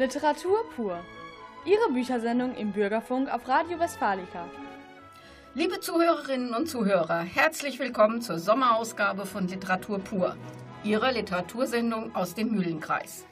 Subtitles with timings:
[0.00, 1.04] Literatur pur.
[1.66, 4.48] Ihre Büchersendung im Bürgerfunk auf Radio Westfalica.
[5.54, 10.36] Liebe Zuhörerinnen und Zuhörer, herzlich willkommen zur Sommerausgabe von Literatur pur,
[10.84, 13.26] Ihrer Literatursendung aus dem Mühlenkreis.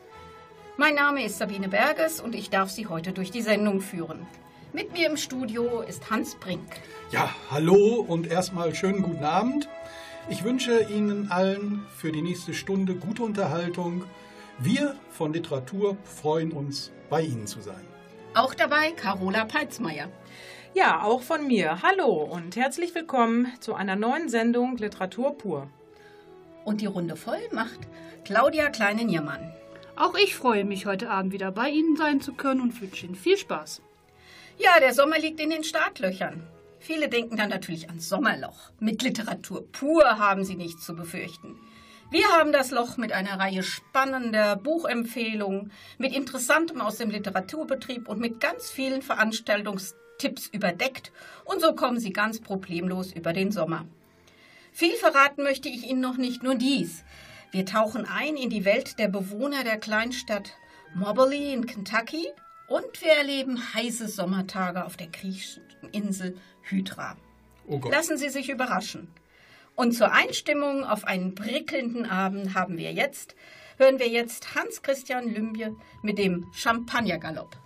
[0.77, 4.27] Mein Name ist Sabine Berges und ich darf Sie heute durch die Sendung führen.
[4.74, 6.69] Mit mir im Studio ist Hans Brink.
[7.10, 9.71] Ja, hallo und erstmal schönen guten Abend.
[10.29, 14.05] Ich wünsche Ihnen allen für die nächste Stunde gute Unterhaltung.
[14.61, 17.87] Wir von Literatur freuen uns, bei Ihnen zu sein.
[18.35, 20.09] Auch dabei Carola Peitzmeier.
[20.75, 21.80] Ja, auch von mir.
[21.83, 25.69] Hallo und herzlich willkommen zu einer neuen Sendung Literatur pur.
[26.65, 27.79] Und die Runde voll macht
[28.25, 29.52] Claudia Kleine-Niermann.
[29.95, 33.15] Auch ich freue mich, heute Abend wieder bei Ihnen sein zu können und wünsche Ihnen
[33.15, 33.80] viel Spaß.
[34.59, 36.43] Ja, der Sommer liegt in den Startlöchern.
[36.80, 38.73] Viele denken dann natürlich ans Sommerloch.
[38.80, 41.60] Mit Literatur pur haben sie nichts zu befürchten.
[42.10, 48.18] Wir haben das Loch mit einer Reihe spannender Buchempfehlungen, mit Interessantem aus dem Literaturbetrieb und
[48.18, 51.12] mit ganz vielen Veranstaltungstipps überdeckt
[51.45, 53.84] und so kommen Sie ganz problemlos über den Sommer.
[54.73, 57.04] Viel verraten möchte ich Ihnen noch nicht nur dies.
[57.51, 60.52] Wir tauchen ein in die Welt der Bewohner der Kleinstadt
[60.95, 62.26] Moberly in Kentucky
[62.68, 67.19] und wir erleben heiße Sommertage auf der griechischen Insel Hydra.
[67.66, 67.82] Oh.
[67.91, 69.09] Lassen Sie sich überraschen.
[69.78, 73.37] Und zur Einstimmung auf einen prickelnden Abend haben wir jetzt,
[73.76, 77.56] hören wir jetzt Hans Christian Lümbje mit dem Champagnergalopp.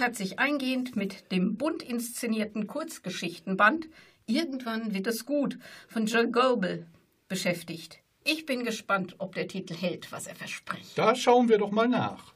[0.00, 3.88] Hat sich eingehend mit dem bunt inszenierten Kurzgeschichtenband
[4.28, 6.86] Irgendwann wird es gut von Joe Goebel
[7.28, 8.00] beschäftigt.
[8.24, 10.98] Ich bin gespannt, ob der Titel hält, was er verspricht.
[10.98, 12.34] Da schauen wir doch mal nach.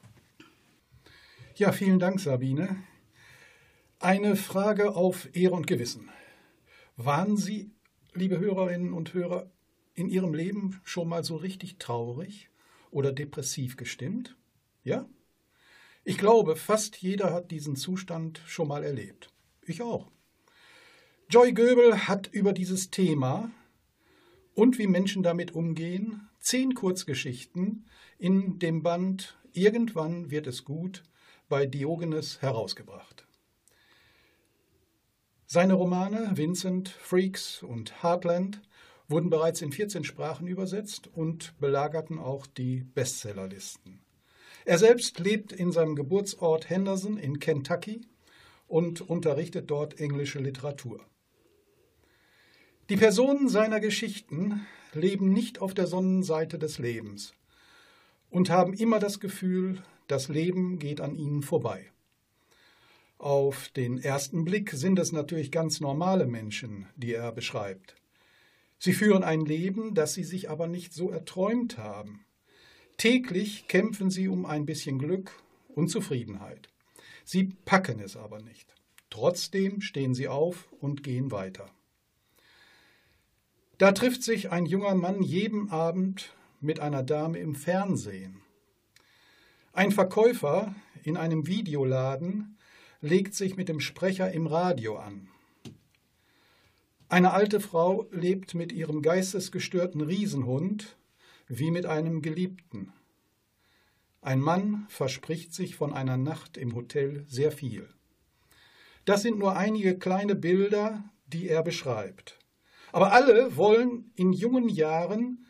[1.55, 2.77] Ja, vielen Dank, Sabine.
[3.99, 6.09] Eine Frage auf Ehre und Gewissen.
[6.97, 7.69] Waren Sie,
[8.15, 9.51] liebe Hörerinnen und Hörer,
[9.93, 12.49] in Ihrem Leben schon mal so richtig traurig
[12.89, 14.35] oder depressiv gestimmt?
[14.83, 15.07] Ja?
[16.03, 19.29] Ich glaube, fast jeder hat diesen Zustand schon mal erlebt.
[19.65, 20.11] Ich auch.
[21.29, 23.51] Joy Goebel hat über dieses Thema
[24.53, 27.85] und wie Menschen damit umgehen zehn Kurzgeschichten
[28.17, 31.03] in dem Band Irgendwann wird es gut
[31.47, 33.27] bei Diogenes herausgebracht.
[35.45, 38.63] Seine Romane Vincent, Freaks und Heartland
[39.07, 44.02] wurden bereits in 14 Sprachen übersetzt und belagerten auch die Bestsellerlisten.
[44.65, 48.01] Er selbst lebt in seinem Geburtsort Henderson in Kentucky
[48.67, 51.05] und unterrichtet dort englische Literatur.
[52.89, 57.33] Die Personen seiner Geschichten leben nicht auf der Sonnenseite des Lebens
[58.29, 61.91] und haben immer das Gefühl, das Leben geht an ihnen vorbei.
[63.17, 67.95] Auf den ersten Blick sind es natürlich ganz normale Menschen, die er beschreibt.
[68.79, 72.25] Sie führen ein Leben, das sie sich aber nicht so erträumt haben.
[72.97, 75.31] Täglich kämpfen sie um ein bisschen Glück
[75.75, 76.69] und Zufriedenheit.
[77.25, 78.73] Sie packen es aber nicht.
[79.09, 81.69] Trotzdem stehen sie auf und gehen weiter.
[83.77, 88.41] Da trifft sich ein junger Mann jeden Abend mit einer Dame im Fernsehen.
[89.73, 90.73] Ein Verkäufer
[91.03, 92.57] in einem Videoladen
[93.01, 95.27] legt sich mit dem Sprecher im Radio an.
[97.09, 100.95] Eine alte Frau lebt mit ihrem geistesgestörten Riesenhund
[101.47, 102.93] wie mit einem Geliebten.
[104.21, 107.89] Ein Mann verspricht sich von einer Nacht im Hotel sehr viel.
[109.05, 112.39] Das sind nur einige kleine Bilder, die er beschreibt.
[112.93, 115.45] Aber alle wollen in jungen Jahren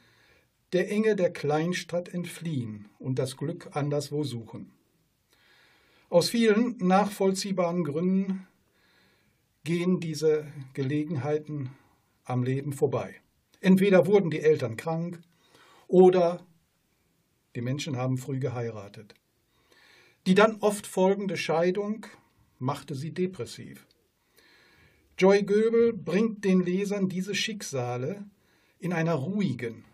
[0.72, 4.72] der Enge der Kleinstadt entfliehen und das Glück anderswo suchen.
[6.10, 8.48] Aus vielen nachvollziehbaren Gründen
[9.64, 11.72] gehen diese Gelegenheiten
[12.24, 13.16] am Leben vorbei.
[13.62, 15.22] Entweder wurden die Eltern krank
[15.94, 16.44] oder
[17.56, 19.14] die Menschen haben früh geheiratet.
[20.26, 22.08] Die dann oft folgende Scheidung
[22.58, 23.86] machte sie depressiv.
[25.20, 28.26] Joy Goebel bringt den Lesern diese Schicksale
[28.80, 29.86] in einer ruhigen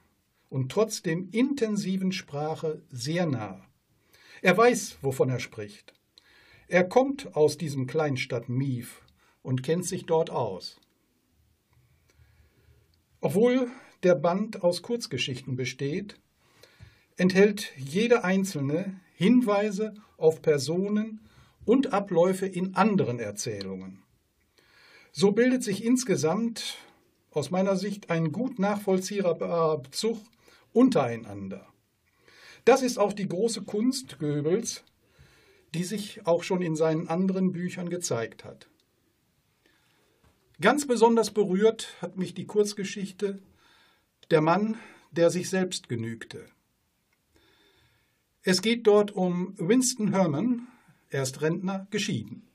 [0.48, 3.68] und trotzdem intensiven Sprache sehr nah.
[4.42, 5.94] Er weiß, wovon er spricht.
[6.70, 9.02] Er kommt aus diesem Kleinstadt Mief
[9.42, 10.80] und kennt sich dort aus.
[13.20, 13.70] Obwohl
[14.04, 16.16] der Band aus Kurzgeschichten besteht,
[17.18, 21.20] enthält jede einzelne Hinweise auf Personen
[21.66, 24.02] und Abläufe in anderen Erzählungen.
[25.12, 26.78] So bildet sich insgesamt
[27.32, 30.20] aus meiner Sicht ein gut nachvollziehbarer Bezug
[30.74, 31.68] untereinander.
[32.66, 34.84] Das ist auch die große Kunst Goebbels,
[35.74, 38.68] die sich auch schon in seinen anderen Büchern gezeigt hat.
[40.62, 43.40] Ganz besonders berührt hat mich die Kurzgeschichte
[44.32, 44.78] Der Mann,
[45.10, 46.46] der sich selbst genügte.
[48.44, 50.68] Es geht dort um Winston Herman,
[51.10, 52.48] er ist Rentner, geschieden.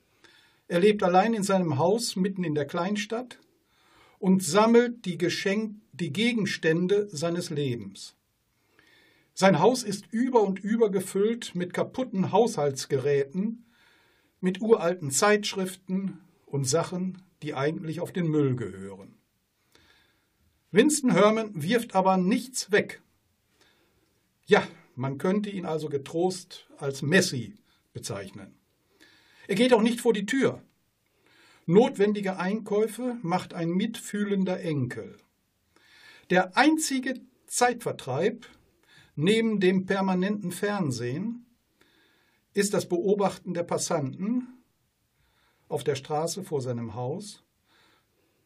[0.68, 3.40] Er lebt allein in seinem Haus mitten in der Kleinstadt
[4.20, 8.14] und sammelt die, Geschenk die Gegenstände seines Lebens.
[9.34, 13.66] Sein Haus ist über und über gefüllt mit kaputten Haushaltsgeräten,
[14.40, 19.16] mit uralten Zeitschriften und Sachen, die eigentlich auf den Müll gehören.
[20.74, 23.00] Winston Herman wirft aber nichts weg.
[24.44, 24.66] Ja,
[24.96, 27.54] man könnte ihn also getrost als Messi
[27.92, 28.58] bezeichnen.
[29.46, 30.64] Er geht auch nicht vor die Tür.
[31.64, 35.16] Notwendige Einkäufe macht ein mitfühlender Enkel.
[36.30, 38.44] Der einzige Zeitvertreib
[39.14, 41.46] neben dem permanenten Fernsehen
[42.52, 44.48] ist das Beobachten der Passanten
[45.68, 47.43] auf der Straße vor seinem Haus,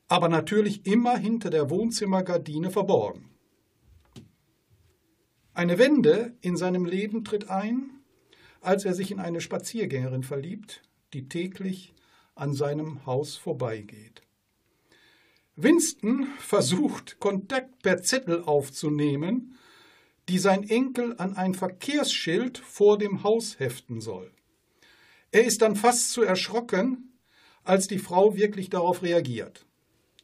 [0.08, 3.30] aber natürlich immer hinter der Wohnzimmergardine verborgen.
[5.54, 7.90] Eine Wende in seinem Leben tritt ein,
[8.60, 10.82] als er sich in eine Spaziergängerin verliebt,
[11.12, 11.94] die täglich
[12.34, 14.22] an seinem Haus vorbeigeht.
[15.56, 19.58] Winston versucht, Kontakt per Zettel aufzunehmen,
[20.28, 24.30] die sein Enkel an ein Verkehrsschild vor dem Haus heften soll.
[25.32, 27.18] Er ist dann fast zu erschrocken,
[27.64, 29.66] als die Frau wirklich darauf reagiert,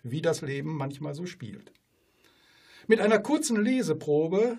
[0.05, 1.73] wie das Leben manchmal so spielt.
[2.87, 4.59] Mit einer kurzen Leseprobe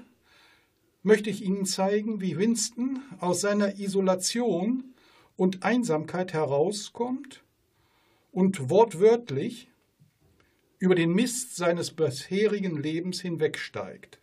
[1.03, 4.95] möchte ich Ihnen zeigen, wie Winston aus seiner Isolation
[5.37, 7.43] und Einsamkeit herauskommt
[8.31, 9.69] und wortwörtlich
[10.79, 14.19] über den Mist seines bisherigen Lebens hinwegsteigt.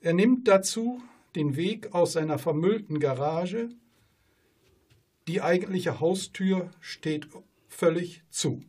[0.00, 1.02] Er nimmt dazu
[1.34, 3.68] den Weg aus seiner vermüllten Garage
[5.28, 7.28] die eigentliche Haustür steht
[7.68, 8.62] völlig zu.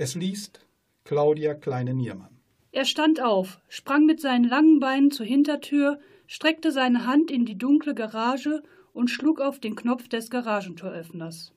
[0.00, 0.64] Es liest
[1.02, 2.38] Claudia Kleine-Niermann.
[2.70, 5.98] Er stand auf, sprang mit seinen langen Beinen zur Hintertür,
[6.28, 8.62] streckte seine Hand in die dunkle Garage
[8.92, 11.52] und schlug auf den Knopf des Garagentoröffners.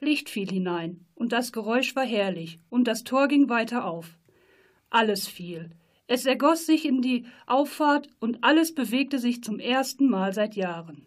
[0.00, 4.18] Licht fiel hinein, und das Geräusch war herrlich, und das Tor ging weiter auf.
[4.90, 5.70] Alles fiel.
[6.08, 11.06] Es ergoss sich in die Auffahrt, und alles bewegte sich zum ersten Mal seit Jahren.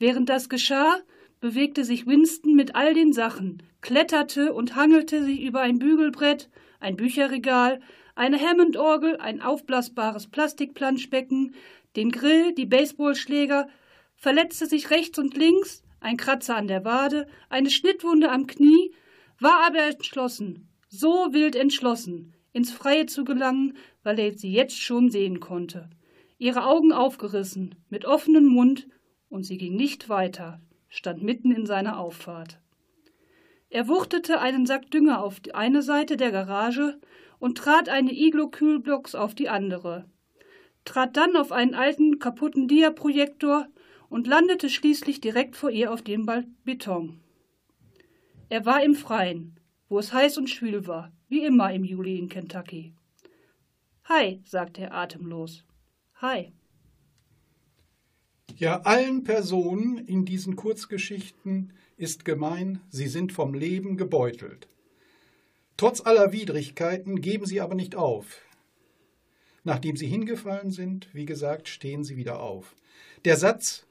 [0.00, 0.96] Während das geschah,
[1.40, 6.96] bewegte sich Winston mit all den Sachen, kletterte und hangelte sich über ein Bügelbrett, ein
[6.96, 7.80] Bücherregal,
[8.14, 11.54] eine Hammond-Orgel, ein aufblasbares Plastikplanschbecken,
[11.96, 13.68] den Grill, die Baseballschläger,
[14.14, 18.92] verletzte sich rechts und links, ein Kratzer an der Wade, eine Schnittwunde am Knie,
[19.38, 25.10] war aber entschlossen, so wild entschlossen, ins Freie zu gelangen, weil er sie jetzt schon
[25.10, 25.88] sehen konnte.
[26.36, 28.88] Ihre Augen aufgerissen, mit offenem Mund
[29.28, 32.60] und sie ging nicht weiter, stand mitten in seiner Auffahrt.
[33.70, 37.00] Er wuchtete einen Sack Dünger auf die eine Seite der Garage
[37.38, 40.04] und trat eine Iglo-Kühlblocks auf die andere,
[40.84, 43.68] trat dann auf einen alten, kaputten Diaprojektor
[44.08, 46.26] und landete schließlich direkt vor ihr auf dem
[46.64, 47.20] Beton.
[48.48, 52.28] Er war im Freien, wo es heiß und schwül war, wie immer im Juli in
[52.28, 52.92] Kentucky.
[54.04, 55.64] Hi, sagte er atemlos.
[56.16, 56.52] Hi.
[58.56, 64.68] Ja, allen Personen in diesen Kurzgeschichten ist gemein, sie sind vom Leben gebeutelt.
[65.76, 68.42] Trotz aller Widrigkeiten geben sie aber nicht auf.
[69.64, 72.74] Nachdem sie hingefallen sind, wie gesagt, stehen sie wieder auf.
[73.24, 73.86] Der Satz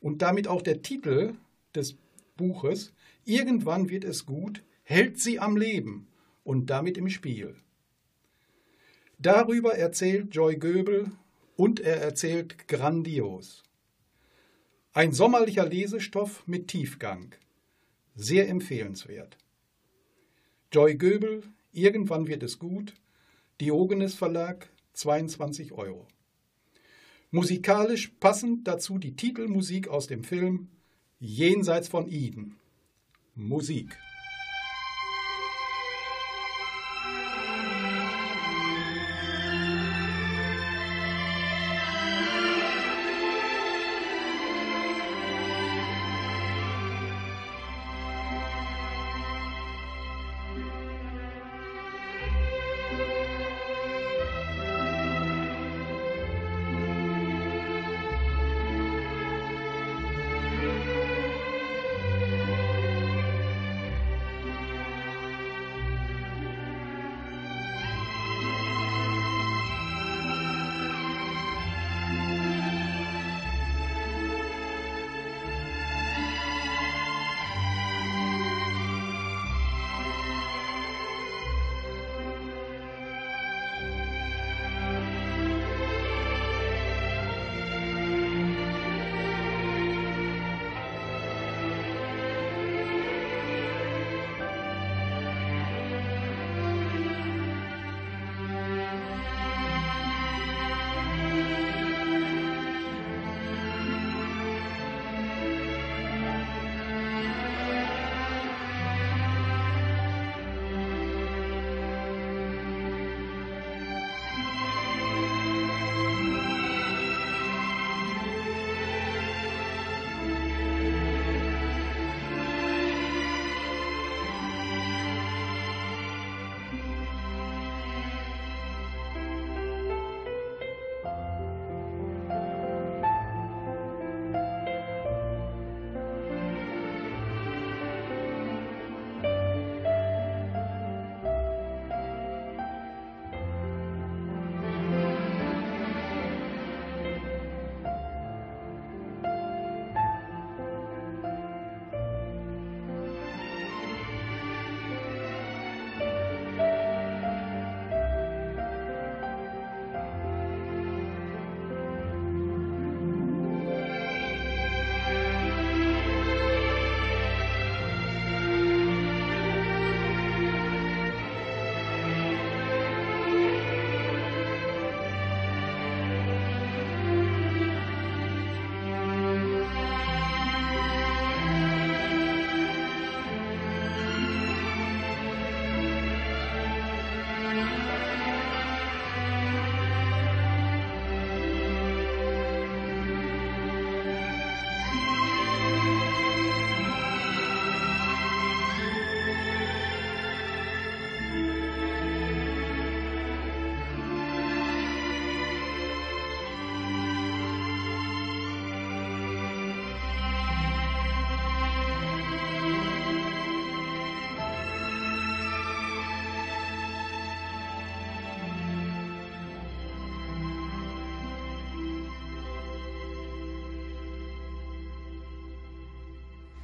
[0.00, 1.34] und damit auch der Titel
[1.74, 1.96] des
[2.36, 2.92] Buches
[3.24, 6.08] Irgendwann wird es gut, hält sie am Leben
[6.42, 7.56] und damit im Spiel.
[9.18, 11.10] Darüber erzählt Joy Goebel
[11.56, 13.62] und er erzählt grandios.
[14.92, 17.34] Ein sommerlicher Lesestoff mit Tiefgang.
[18.14, 19.36] Sehr empfehlenswert.
[20.72, 21.42] Joy Göbel,
[21.74, 22.94] Irgendwann wird es gut.
[23.60, 26.06] Diogenes Verlag, 22 Euro.
[27.32, 30.68] Musikalisch passend dazu die Titelmusik aus dem Film
[31.18, 32.56] Jenseits von Eden.
[33.34, 33.98] Musik.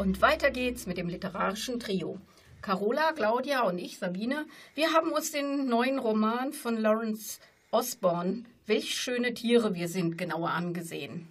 [0.01, 2.19] Und weiter geht's mit dem literarischen Trio.
[2.63, 7.39] Carola, Claudia und ich, Sabine, wir haben uns den neuen Roman von Lawrence
[7.71, 11.29] Osborne, Welch schöne Tiere wir sind, genauer angesehen.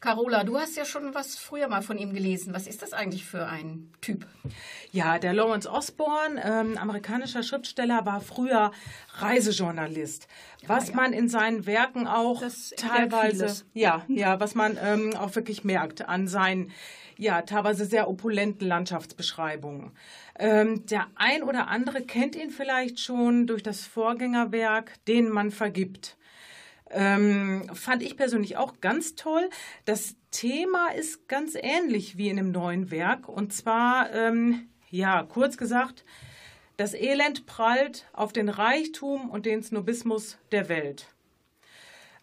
[0.00, 2.52] Carola, du hast ja schon was früher mal von ihm gelesen.
[2.52, 4.26] Was ist das eigentlich für ein Typ?
[4.92, 8.70] Ja, der Lawrence Osborne, ähm, amerikanischer Schriftsteller, war früher
[9.14, 10.28] Reisejournalist.
[10.66, 10.96] Was ja, ja.
[10.96, 12.42] man in seinen Werken auch
[12.76, 16.70] teilweise, ja, ja, was man ähm, auch wirklich merkt an seinen
[17.20, 19.92] ja, teilweise sehr opulenten Landschaftsbeschreibungen.
[20.38, 26.16] Ähm, der ein oder andere kennt ihn vielleicht schon durch das Vorgängerwerk, den man vergibt.
[26.90, 29.50] Ähm, fand ich persönlich auch ganz toll.
[29.84, 33.28] Das Thema ist ganz ähnlich wie in dem neuen Werk.
[33.28, 36.06] Und zwar, ähm, ja, kurz gesagt,
[36.78, 41.06] das Elend prallt auf den Reichtum und den Snobismus der Welt.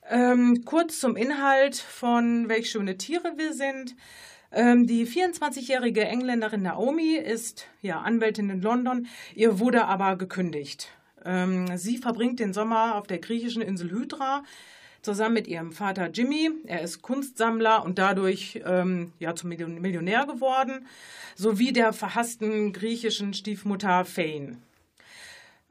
[0.10, 3.96] Ähm, kurz zum Inhalt von Welch schöne Tiere wir sind.
[4.52, 9.08] Ähm, die 24-jährige Engländerin Naomi ist ja Anwältin in London.
[9.36, 10.90] Ihr wurde aber gekündigt.
[11.26, 14.44] Ähm, sie verbringt den Sommer auf der griechischen Insel Hydra
[15.02, 16.50] zusammen mit ihrem Vater Jimmy.
[16.66, 20.88] Er ist Kunstsammler und dadurch ähm, ja zum Millionär geworden,
[21.36, 24.58] sowie der verhassten griechischen Stiefmutter Fane.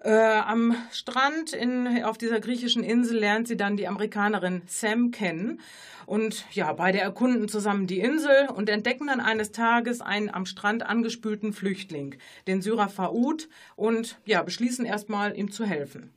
[0.07, 5.61] Äh, am Strand in, auf dieser griechischen Insel lernt sie dann die Amerikanerin Sam kennen.
[6.07, 10.87] Und ja, beide erkunden zusammen die Insel und entdecken dann eines Tages einen am Strand
[10.87, 12.15] angespülten Flüchtling,
[12.47, 16.13] den Syrer Faoud, und ja, beschließen erstmal, ihm zu helfen.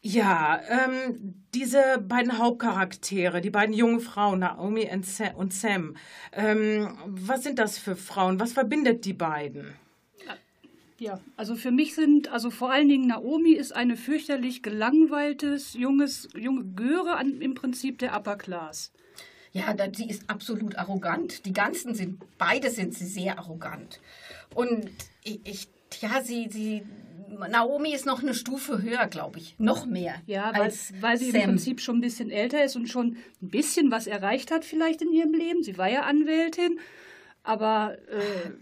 [0.00, 4.88] Ja, ähm, diese beiden Hauptcharaktere, die beiden jungen Frauen, Naomi
[5.36, 5.96] und Sam,
[6.32, 8.40] ähm, was sind das für Frauen?
[8.40, 9.74] Was verbindet die beiden?
[11.02, 16.28] Ja, also für mich sind, also vor allen Dingen Naomi ist eine fürchterlich gelangweiltes, junges,
[16.36, 18.92] junge Göre an, im Prinzip der Upper Class.
[19.52, 21.44] Ja, sie ist absolut arrogant.
[21.44, 24.00] Die ganzen sind, beide sind sie sehr arrogant.
[24.54, 24.90] Und
[25.24, 25.68] ich, ich
[26.00, 26.82] ja, sie, sie
[27.50, 29.56] Naomi ist noch eine Stufe höher, glaube ich.
[29.58, 30.14] Noch mehr.
[30.26, 31.40] Ja, weil, weil sie Sam.
[31.40, 35.02] im Prinzip schon ein bisschen älter ist und schon ein bisschen was erreicht hat, vielleicht
[35.02, 35.64] in ihrem Leben.
[35.64, 36.78] Sie war ja Anwältin.
[37.44, 37.96] Aber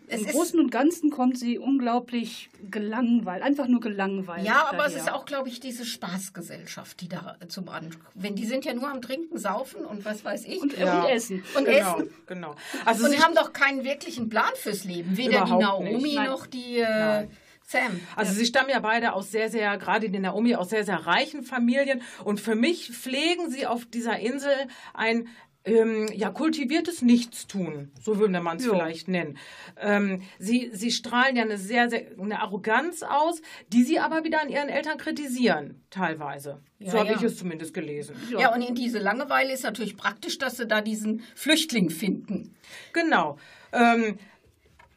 [0.08, 4.46] äh, im Großen und Ganzen kommt sie unglaublich gelangweilt, einfach nur gelangweilt.
[4.46, 4.96] Ja, aber daher.
[4.96, 7.94] es ist auch, glaube ich, diese Spaßgesellschaft, die da zum An.
[8.14, 10.62] Wenn die sind ja nur am Trinken, Saufen und was weiß ich.
[10.62, 11.02] Und, ja.
[11.02, 11.44] und Essen.
[11.54, 12.10] Und genau, Essen.
[12.26, 12.56] Genau.
[12.86, 15.14] Also und sie haben doch keinen wirklichen Plan fürs Leben.
[15.14, 16.78] Weder die Naomi noch die.
[16.78, 17.28] Äh,
[17.70, 18.00] Sam.
[18.16, 18.38] Also ja.
[18.38, 22.02] sie stammen ja beide aus sehr, sehr, gerade die Naomi, aus sehr, sehr reichen Familien.
[22.24, 24.52] Und für mich pflegen sie auf dieser Insel
[24.92, 25.28] ein
[25.70, 29.38] ähm, ja, kultiviertes Nichtstun, so würde man es vielleicht nennen.
[29.80, 34.42] Ähm, sie, sie strahlen ja eine sehr, sehr eine Arroganz aus, die sie aber wieder
[34.42, 36.60] an ihren Eltern kritisieren, teilweise.
[36.78, 37.16] Ja, so habe ja.
[37.16, 38.16] ich es zumindest gelesen.
[38.32, 38.40] Ja.
[38.40, 42.56] ja, und in diese Langeweile ist natürlich praktisch, dass sie da diesen Flüchtling finden.
[42.92, 43.38] Genau.
[43.72, 44.18] Ähm,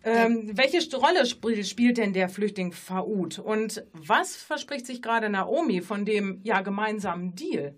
[0.05, 3.39] ähm, welche Rolle spielt denn der Flüchtling Faud?
[3.39, 7.75] Und was verspricht sich gerade Naomi von dem ja gemeinsamen Deal?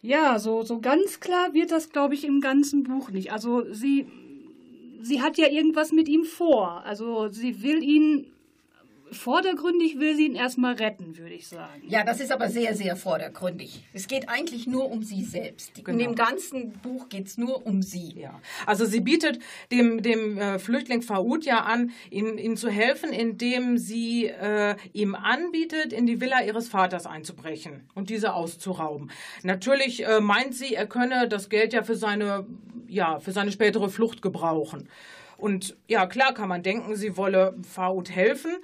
[0.00, 3.32] Ja, so, so ganz klar wird das, glaube ich, im ganzen Buch nicht.
[3.32, 4.06] Also sie,
[5.00, 6.84] sie hat ja irgendwas mit ihm vor.
[6.84, 8.26] Also sie will ihn
[9.12, 11.82] vordergründig will sie ihn erstmal retten, würde ich sagen.
[11.86, 13.82] Ja, das ist aber sehr, sehr vordergründig.
[13.92, 15.74] Es geht eigentlich nur um sie selbst.
[15.74, 15.90] Genau.
[15.90, 18.14] In dem ganzen Buch geht es nur um sie.
[18.18, 18.40] Ja.
[18.66, 19.38] Also sie bietet
[19.70, 25.14] dem, dem äh, Flüchtling Faoud ja an, ihm, ihm zu helfen, indem sie äh, ihm
[25.14, 29.10] anbietet, in die Villa ihres Vaters einzubrechen und diese auszurauben.
[29.42, 32.46] Natürlich äh, meint sie, er könne das Geld ja für seine,
[32.86, 34.88] ja, für seine spätere Flucht gebrauchen.
[35.38, 38.56] Und ja, klar kann man denken, sie wolle Faoud helfen.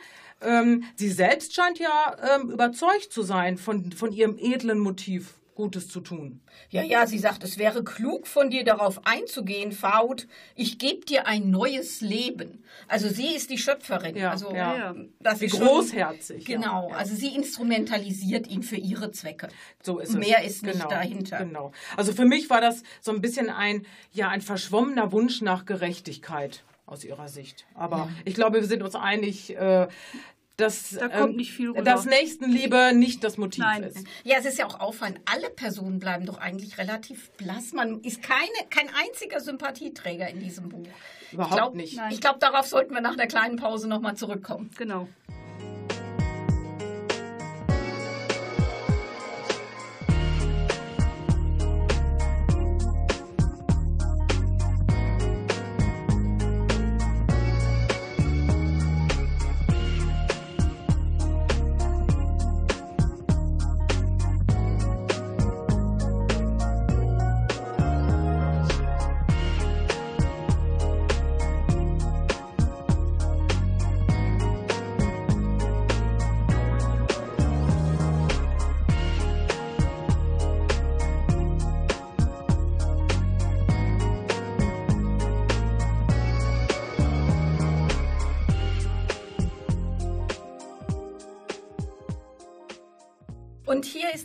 [0.44, 5.34] Ähm, sie selbst scheint ja ähm, überzeugt zu sein von, von ihrem edlen Motiv.
[5.54, 6.40] Gutes zu tun.
[6.70, 10.26] Ja, ja, sie sagt, es wäre klug von dir darauf einzugehen, Faut.
[10.56, 12.64] Ich gebe dir ein neues Leben.
[12.88, 14.16] Also sie ist die Schöpferin.
[14.16, 14.94] Ja, also ja.
[15.20, 16.44] das Wie ist großherzig.
[16.44, 16.88] Schon, genau.
[16.90, 16.96] Ja.
[16.96, 19.48] Also sie instrumentalisiert ihn für ihre Zwecke.
[19.80, 20.16] So ist es.
[20.16, 21.38] Mehr ist nicht genau, dahinter.
[21.38, 21.72] Genau.
[21.96, 26.64] Also für mich war das so ein bisschen ein, ja, ein verschwommener Wunsch nach Gerechtigkeit
[26.86, 27.64] aus ihrer Sicht.
[27.74, 28.08] Aber ja.
[28.24, 29.88] ich glaube, wir sind uns einig, äh,
[30.56, 31.82] dass da kommt nicht viel rüber.
[31.82, 33.82] das Nächstenliebe nicht das Motiv Nein.
[33.82, 34.06] ist.
[34.22, 37.72] Ja, es ist ja auch auffallend, alle Personen bleiben doch eigentlich relativ blass.
[37.72, 38.40] Man ist keine,
[38.70, 40.86] kein einziger Sympathieträger in diesem Buch.
[41.32, 41.96] Überhaupt ich glaub, nicht.
[41.96, 42.12] Nein.
[42.12, 44.70] Ich glaube, darauf sollten wir nach der kleinen Pause nochmal zurückkommen.
[44.76, 45.08] Genau.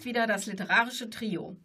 [0.10, 1.56] Wieder das literarische Trio.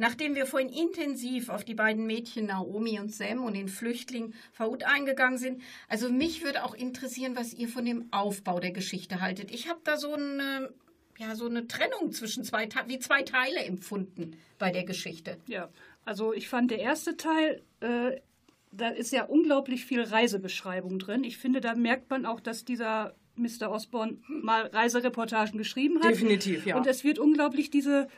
[0.00, 4.84] Nachdem wir vorhin intensiv auf die beiden Mädchen Naomi und Sam und den Flüchtling Faud
[4.84, 9.50] eingegangen sind, also mich würde auch interessieren, was ihr von dem Aufbau der Geschichte haltet.
[9.50, 10.72] Ich habe da so eine,
[11.18, 15.36] ja, so eine Trennung zwischen zwei, wie zwei Teile empfunden bei der Geschichte.
[15.46, 15.68] Ja,
[16.04, 18.20] also ich fand der erste Teil, äh,
[18.70, 21.24] da ist ja unglaublich viel Reisebeschreibung drin.
[21.24, 23.70] Ich finde, da merkt man auch, dass dieser Mr.
[23.70, 26.10] Osborne mal Reisereportagen geschrieben hat.
[26.10, 26.76] Definitiv, ja.
[26.76, 28.08] Und es wird unglaublich diese,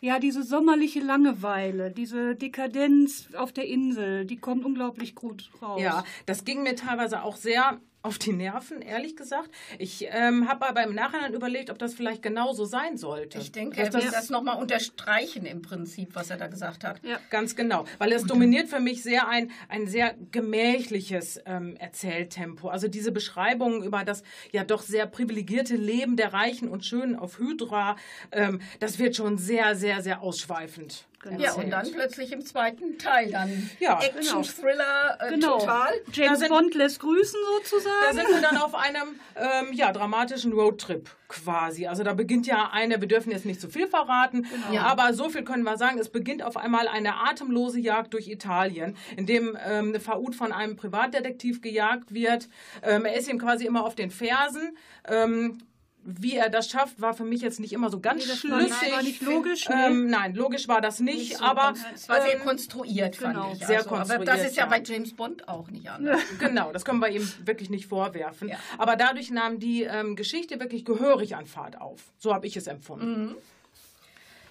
[0.00, 5.80] ja, diese sommerliche Langeweile, diese Dekadenz auf der Insel, die kommt unglaublich gut raus.
[5.80, 9.50] Ja, das ging mir teilweise auch sehr auf die Nerven, ehrlich gesagt.
[9.78, 13.38] Ich ähm, habe aber im Nachhinein überlegt, ob das vielleicht genauso sein sollte.
[13.38, 17.02] Ich denke, er will das nochmal unterstreichen im Prinzip, was er da gesagt hat.
[17.02, 17.18] Ja.
[17.30, 22.68] Ganz genau, weil es dominiert für mich sehr ein, ein sehr gemächliches ähm, Erzähltempo.
[22.68, 27.38] Also diese Beschreibungen über das ja doch sehr privilegierte Leben der Reichen und Schönen auf
[27.38, 27.96] Hydra,
[28.32, 31.06] ähm, das wird schon sehr, sehr, sehr ausschweifend.
[31.24, 31.42] Genau.
[31.42, 35.58] Ja, und dann plötzlich im zweiten Teil dann ja, Action-Thriller äh, genau.
[35.58, 35.92] total.
[36.12, 37.94] James sind, Bond lässt grüßen sozusagen.
[38.06, 41.86] Da sind wir dann auf einem ähm, ja, dramatischen Roadtrip quasi.
[41.86, 44.82] Also da beginnt ja eine, wir dürfen jetzt nicht zu viel verraten, genau.
[44.82, 48.94] aber so viel können wir sagen, es beginnt auf einmal eine atemlose Jagd durch Italien,
[49.16, 52.50] in dem ähm, Faud von einem Privatdetektiv gejagt wird.
[52.82, 54.76] Ähm, er ist ihm quasi immer auf den Fersen.
[55.08, 55.58] Ähm,
[56.04, 58.92] wie er das schafft, war für mich jetzt nicht immer so ganz nee, schlüssig.
[58.92, 59.66] War nicht logisch.
[59.70, 63.48] Ähm, nein, logisch war das nicht, nicht so aber es war sehr ähm, konstruiert, genau.
[63.48, 63.66] fand ich.
[63.66, 64.28] Sehr also, konstruiert.
[64.28, 66.20] Aber das ist ja, ja, bei James Bond auch nicht anders.
[66.38, 68.48] genau, das können wir ihm wirklich nicht vorwerfen.
[68.48, 68.58] Ja.
[68.76, 72.12] Aber dadurch nahm die ähm, Geschichte wirklich gehörig an Fahrt auf.
[72.18, 73.26] So habe ich es empfunden.
[73.26, 73.36] Mhm.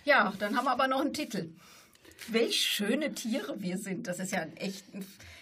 [0.05, 1.49] Ja, dann haben wir aber noch einen Titel.
[2.27, 4.07] Welch schöne Tiere wir sind.
[4.07, 4.85] Das ist ja ein echt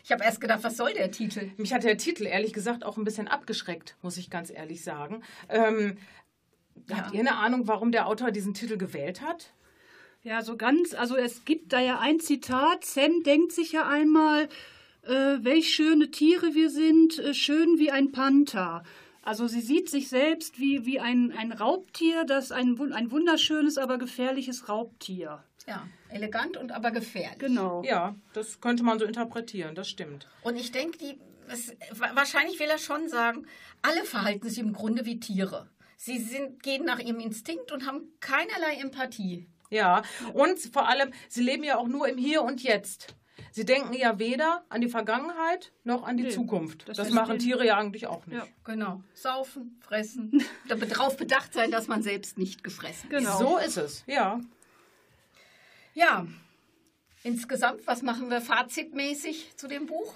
[0.04, 1.52] ich habe erst gedacht, was soll der Titel?
[1.58, 5.24] Mich hat der Titel ehrlich gesagt auch ein bisschen abgeschreckt, muss ich ganz ehrlich sagen.
[5.50, 5.98] Ähm,
[6.88, 6.98] ja.
[6.98, 9.54] Habt ihr eine Ahnung, warum der Autor diesen Titel gewählt hat?
[10.24, 14.50] Ja, so ganz, also es gibt da ja ein Zitat, Sam denkt sich ja einmal,
[15.04, 18.84] äh, welch schöne Tiere wir sind, äh, schön wie ein Panther.
[19.24, 23.98] Also sie sieht sich selbst wie, wie ein, ein Raubtier, das ein, ein wunderschönes, aber
[23.98, 25.44] gefährliches Raubtier.
[25.68, 27.40] Ja, elegant und aber gefährlich.
[27.40, 27.84] Genau.
[27.84, 30.28] Ja, das könnte man so interpretieren, das stimmt.
[30.44, 31.20] Und ich denke, die,
[31.50, 31.76] es,
[32.14, 33.46] wahrscheinlich will er schon sagen,
[33.82, 35.70] alle verhalten sich im Grunde wie Tiere.
[35.98, 39.48] Sie sind, gehen nach ihrem Instinkt und haben keinerlei Empathie.
[39.70, 40.02] Ja,
[40.34, 43.16] und vor allem, sie leben ja auch nur im Hier und Jetzt.
[43.52, 46.88] Sie denken ja weder an die Vergangenheit noch an die nee, Zukunft.
[46.88, 48.38] Das, das machen Tiere ja eigentlich auch nicht.
[48.38, 49.04] Ja, genau.
[49.14, 53.38] Saufen, fressen, darauf bedacht sein, dass man selbst nicht gefressen genau.
[53.38, 54.40] So ist es, ja.
[55.94, 56.26] Ja,
[57.24, 60.16] insgesamt, was machen wir fazitmäßig zu dem Buch?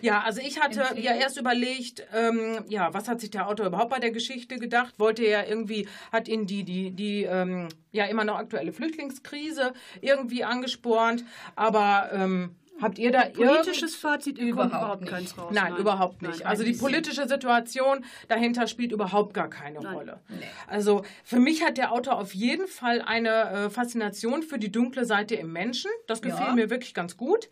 [0.00, 1.02] Ja, also ich hatte Empfehlen.
[1.04, 4.94] ja erst überlegt, ähm, ja, was hat sich der Autor überhaupt bei der Geschichte gedacht?
[4.98, 10.44] Wollte er irgendwie, hat ihn die, die, die, ähm, ja, immer noch aktuelle Flüchtlingskrise irgendwie
[10.44, 11.24] angespornt,
[11.56, 15.52] aber ähm, Habt ihr da politisches Fazit überhaupt, überhaupt keins raus?
[15.52, 16.40] Nein, nein, überhaupt nicht.
[16.40, 19.94] Nein, also die politische Situation dahinter spielt überhaupt gar keine nein.
[19.94, 20.20] Rolle.
[20.28, 20.36] Nee.
[20.66, 25.04] Also für mich hat der Autor auf jeden Fall eine äh, Faszination für die dunkle
[25.04, 25.90] Seite im Menschen.
[26.06, 26.54] Das gefiel ja.
[26.54, 27.48] mir wirklich ganz gut.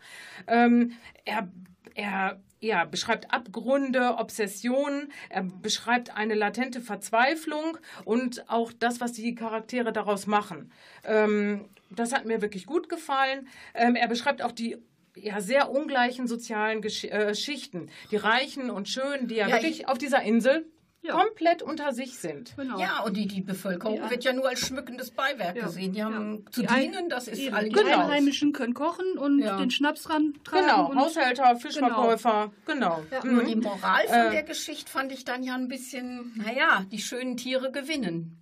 [0.47, 1.47] Ähm, er
[1.95, 9.33] er ja, beschreibt Abgründe, Obsessionen, er beschreibt eine latente Verzweiflung und auch das, was die
[9.33, 10.71] Charaktere daraus machen.
[11.03, 13.47] Ähm, das hat mir wirklich gut gefallen.
[13.73, 14.77] Ähm, er beschreibt auch die
[15.15, 17.89] ja, sehr ungleichen sozialen Gesch äh, Schichten.
[18.11, 20.65] Die Reichen und Schönen, die ja, ja wirklich auf dieser Insel
[21.01, 21.13] ja.
[21.13, 22.55] komplett unter sich sind.
[22.55, 22.79] Genau.
[22.79, 24.09] Ja, und die, die Bevölkerung ja.
[24.09, 25.65] wird ja nur als schmückendes Beiwerk ja.
[25.65, 25.93] gesehen.
[25.93, 30.09] Die haben zu die dienen, das ist die, Die Einheimischen können kochen und den Schnaps
[30.09, 30.65] ran tragen.
[30.65, 33.01] Genau, Haushälter, Fischverkäufer, genau.
[33.09, 33.25] genau.
[33.25, 33.33] Mhm.
[33.33, 36.99] Nur die Moral von äh, der Geschichte fand ich dann ja ein bisschen, naja, die
[36.99, 38.37] schönen Tiere gewinnen.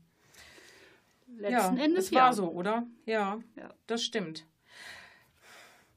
[1.37, 2.85] Letzten ja, Endes es war so, oder?
[3.05, 3.39] Ja,
[3.87, 4.45] das stimmt.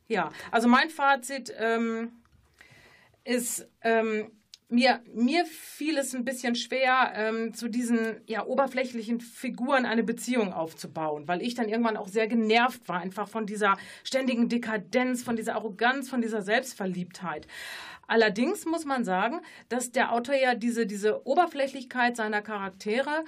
[0.08, 2.12] Ja, also mein Fazit ähm,
[3.24, 4.30] ist, ähm,
[4.68, 10.52] mir, mir fiel es ein bisschen schwer, ähm, zu diesen ja, oberflächlichen Figuren eine Beziehung
[10.52, 15.36] aufzubauen, weil ich dann irgendwann auch sehr genervt war, einfach von dieser ständigen Dekadenz, von
[15.36, 17.46] dieser Arroganz, von dieser Selbstverliebtheit.
[18.06, 23.24] Allerdings muss man sagen, dass der Autor ja diese, diese Oberflächlichkeit seiner Charaktere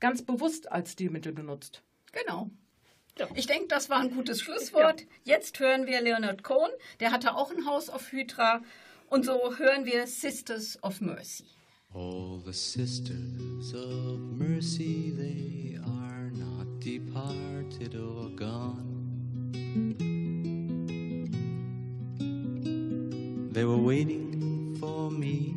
[0.00, 1.82] ganz bewusst als Stilmittel benutzt.
[2.12, 2.50] Genau.
[3.34, 5.04] Ich denke, das war ein gutes Schlusswort.
[5.24, 6.70] Jetzt hören wir Leonard Cohen.
[7.00, 8.62] Der hatte auch ein Haus auf Hydra.
[9.08, 11.44] Und so hören wir Sisters of Mercy.
[11.94, 18.84] All the sisters of mercy, they are not departed or gone.
[23.52, 25.56] They were waiting for me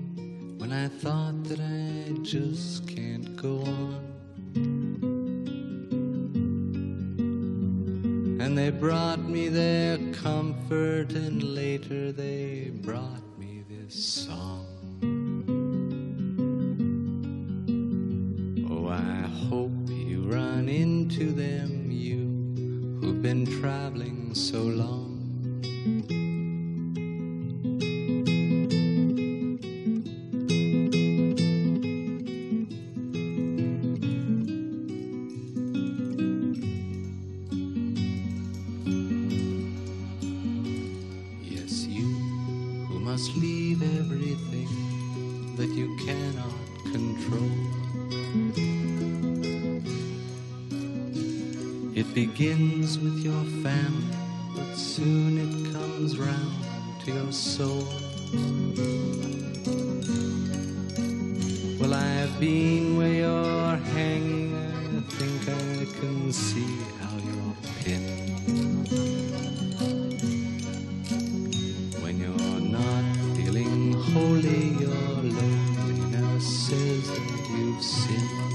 [0.57, 4.10] when I thought that I just can't go on.
[8.51, 13.95] And they brought me their comfort, and later they brought me this
[14.27, 14.65] song.
[18.69, 25.10] Oh, I hope you run into them, you who've been traveling so long.
[52.33, 54.15] Begins with your family,
[54.55, 56.55] but soon it comes round
[57.03, 57.83] to your soul.
[61.77, 68.87] Well, I've been where you're hanging, I think I can see how you're pinned.
[72.01, 73.03] When you're not
[73.35, 78.50] feeling holy, your loneliness says that you've sinned.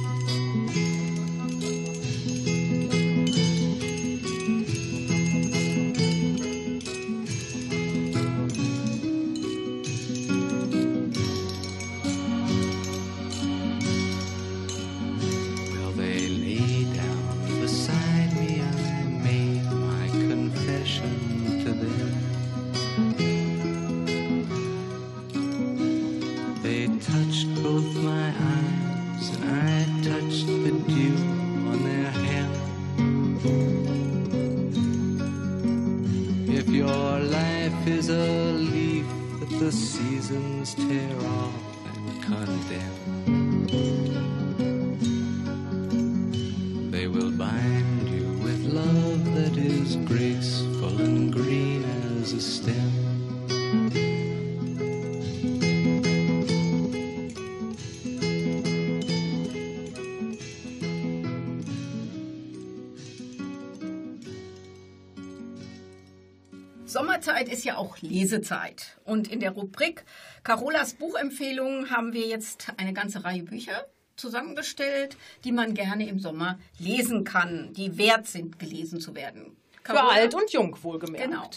[67.66, 68.96] Ja auch Lesezeit.
[69.05, 70.05] Und in der Rubrik
[70.42, 76.59] Carolas Buchempfehlungen haben wir jetzt eine ganze Reihe Bücher zusammengestellt, die man gerne im Sommer
[76.79, 79.57] lesen kann, die wert sind, gelesen zu werden.
[79.83, 81.24] Für alt und jung, wohlgemerkt.
[81.24, 81.50] Genau.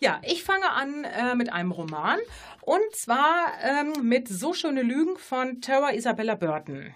[0.00, 2.18] Ja, ich fange an äh, mit einem Roman
[2.60, 6.94] und zwar ähm, mit So schöne Lügen von Tara Isabella Burton.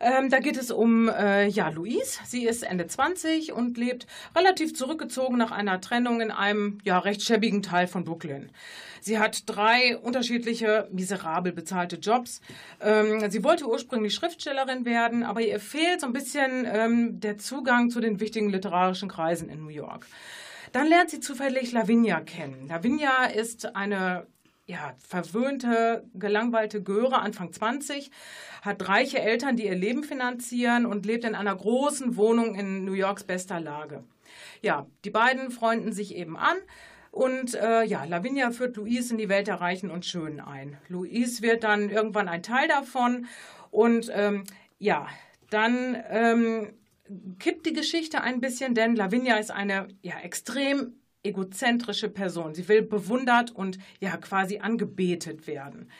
[0.00, 2.18] Ähm, da geht es um äh, ja, Louise.
[2.24, 7.22] Sie ist Ende 20 und lebt relativ zurückgezogen nach einer Trennung in einem ja, recht
[7.22, 8.50] schäbigen Teil von Brooklyn.
[9.00, 12.40] Sie hat drei unterschiedliche, miserabel bezahlte Jobs.
[12.80, 17.90] Ähm, sie wollte ursprünglich Schriftstellerin werden, aber ihr fehlt so ein bisschen ähm, der Zugang
[17.90, 20.06] zu den wichtigen literarischen Kreisen in New York.
[20.72, 22.66] Dann lernt sie zufällig Lavinia kennen.
[22.68, 24.26] Lavinia ist eine
[24.66, 28.10] ja, verwöhnte, gelangweilte Göre, Anfang 20,
[28.62, 32.92] hat reiche Eltern, die ihr Leben finanzieren und lebt in einer großen Wohnung in New
[32.92, 34.02] Yorks bester Lage.
[34.62, 36.56] Ja, die beiden freunden sich eben an
[37.12, 40.76] und äh, ja, Lavinia führt Louise in die Welt der Reichen und Schönen ein.
[40.88, 43.26] Louise wird dann irgendwann ein Teil davon
[43.70, 44.44] und ähm,
[44.78, 45.06] ja,
[45.48, 46.74] dann ähm,
[47.38, 52.54] kippt die Geschichte ein bisschen, denn Lavinia ist eine ja, extrem egozentrische Person.
[52.54, 55.90] Sie will bewundert und ja quasi angebetet werden.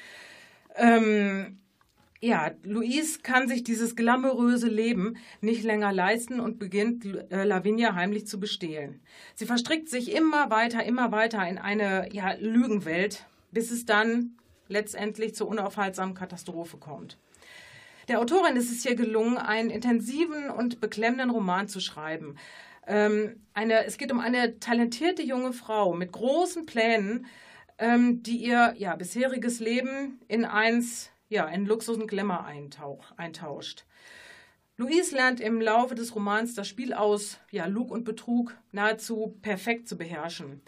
[0.75, 1.59] Ähm,
[2.21, 8.27] ja, Louise kann sich dieses glamouröse Leben nicht länger leisten und beginnt äh, Lavinia heimlich
[8.27, 9.01] zu bestehlen.
[9.35, 14.37] Sie verstrickt sich immer weiter, immer weiter in eine ja, Lügenwelt, bis es dann
[14.69, 17.19] letztendlich zur unaufhaltsamen Katastrophe kommt.
[18.09, 22.37] Der Autorin ist es hier gelungen, einen intensiven und beklemmenden Roman zu schreiben.
[22.87, 27.27] Ähm, eine, es geht um eine talentierte junge Frau mit großen Plänen,
[27.79, 33.85] ähm, die ihr ja, bisheriges Leben in eins, ja, in Luxus und Glamour eintauch, eintauscht.
[34.79, 39.89] Louise lernt im Laufe des Romans das Spiel aus ja, Lug und Betrug nahezu perfekt
[39.89, 40.61] zu beherrschen.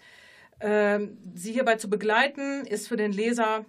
[0.60, 3.64] Ähm, sie hierbei zu begleiten, ist für den Leser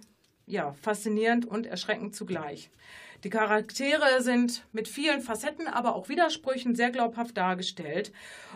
[0.46, 2.70] ja, faszinierend und erschreckend zugleich.
[3.24, 8.12] Die Charaktere sind mit vielen Facetten, aber auch Widersprüchen sehr glaubhaft dargestellt.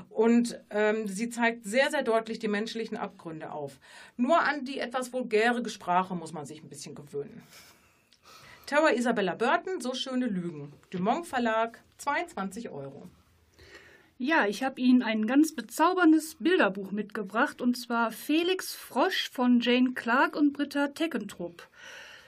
[0.08, 3.78] Und ähm, sie zeigt sehr, sehr deutlich die menschlichen Abgründe auf.
[4.16, 7.42] Nur an die etwas vulgäre Sprache muss man sich ein bisschen gewöhnen.
[8.66, 10.72] Terror Isabella Burton, So schöne Lügen.
[10.90, 13.08] Dumont Verlag, 22 Euro.
[14.16, 19.92] Ja, ich habe Ihnen ein ganz bezauberndes Bilderbuch mitgebracht, und zwar Felix Frosch von Jane
[19.92, 21.68] Clark und Britta Teckentrupp.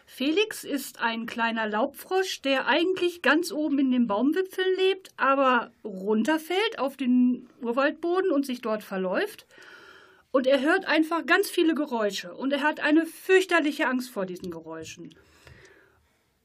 [0.09, 6.79] Felix ist ein kleiner Laubfrosch, der eigentlich ganz oben in den Baumwipfeln lebt, aber runterfällt
[6.79, 9.47] auf den Urwaldboden und sich dort verläuft.
[10.31, 14.51] Und er hört einfach ganz viele Geräusche und er hat eine fürchterliche Angst vor diesen
[14.51, 15.15] Geräuschen.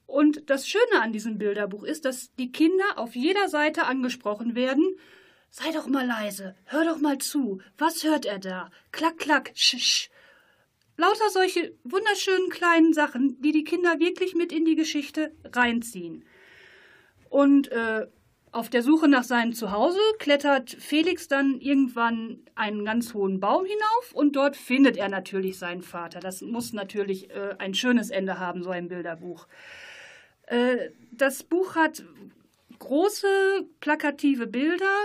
[0.08, 4.97] Und das Schöne an diesem Bilderbuch ist, dass die Kinder auf jeder Seite angesprochen werden.
[5.50, 7.62] Sei doch mal leise, hör doch mal zu.
[7.78, 8.71] Was hört er da?
[8.91, 10.10] Klack, klack, sch.
[11.02, 16.24] Lauter solche wunderschönen kleinen Sachen, die die Kinder wirklich mit in die Geschichte reinziehen.
[17.30, 18.06] Und äh,
[18.54, 24.12] Auf der Suche nach seinem Zuhause klettert Felix dann irgendwann einen ganz hohen Baum hinauf
[24.14, 26.20] und dort findet er natürlich seinen Vater.
[26.20, 29.48] Das muss natürlich äh, ein schönes Ende haben, so ein Bilderbuch.
[30.48, 32.04] Äh, das Buch hat
[32.80, 34.98] große plakative Bilder,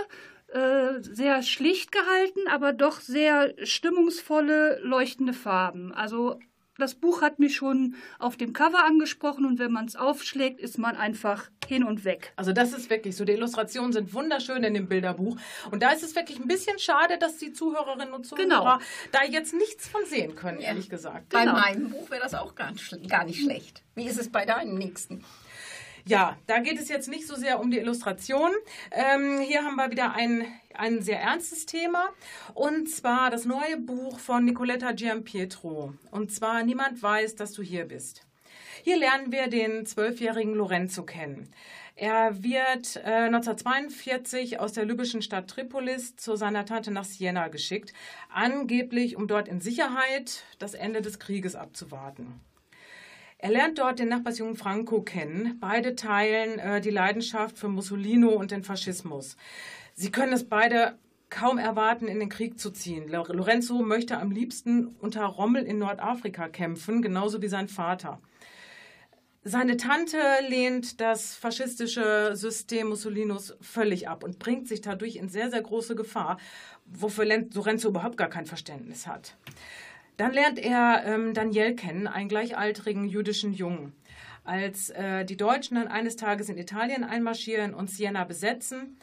[0.47, 5.93] äh, sehr schlicht gehalten, aber doch sehr stimmungsvolle, leuchtende Farben.
[5.93, 6.39] Also
[6.77, 10.77] das Buch hat mich schon auf dem Cover angesprochen und wenn man es aufschlägt, ist
[10.77, 12.33] man einfach hin und weg.
[12.35, 13.25] Also das ist wirklich so.
[13.25, 15.37] Die Illustrationen sind wunderschön in dem Bilderbuch.
[15.71, 18.77] Und da ist es wirklich ein bisschen schade, dass die Zuhörerinnen und Zuhörer genau.
[19.11, 20.67] da jetzt nichts von sehen können, ja.
[20.67, 21.29] ehrlich gesagt.
[21.29, 21.53] Bei genau.
[21.53, 23.83] meinem Buch wäre das auch gar nicht, gar nicht schlecht.
[23.95, 25.25] Wie ist es bei deinem nächsten?
[26.07, 28.51] Ja, da geht es jetzt nicht so sehr um die Illustration.
[28.91, 32.09] Ähm, hier haben wir wieder ein, ein sehr ernstes Thema.
[32.53, 35.93] Und zwar das neue Buch von Nicoletta Giampietro.
[36.11, 38.25] Und zwar Niemand weiß, dass du hier bist.
[38.83, 41.49] Hier lernen wir den zwölfjährigen Lorenzo kennen.
[41.95, 47.91] Er wird äh, 1942 aus der libyschen Stadt Tripolis zu seiner Tante nach Siena geschickt,
[48.31, 52.39] angeblich um dort in Sicherheit das Ende des Krieges abzuwarten.
[53.39, 55.57] Er lernt dort den Nachbarsjungen Franco kennen.
[55.59, 59.37] Beide teilen äh, die Leidenschaft für Mussolino und den Faschismus.
[59.93, 60.97] Sie können es beide
[61.29, 63.07] kaum erwarten, in den Krieg zu ziehen.
[63.09, 68.19] Lorenzo möchte am liebsten unter Rommel in Nordafrika kämpfen, genauso wie sein Vater.
[69.43, 70.17] Seine Tante
[70.49, 75.95] lehnt das faschistische System Mussolinos völlig ab und bringt sich dadurch in sehr, sehr große
[75.95, 76.37] Gefahr,
[76.85, 79.37] wofür Lorenzo überhaupt gar kein Verständnis hat.
[80.17, 83.93] Dann lernt er ähm, Daniel kennen, einen gleichaltrigen jüdischen Jungen.
[84.43, 88.97] Als äh, die Deutschen dann eines Tages in Italien einmarschieren und Siena besetzen,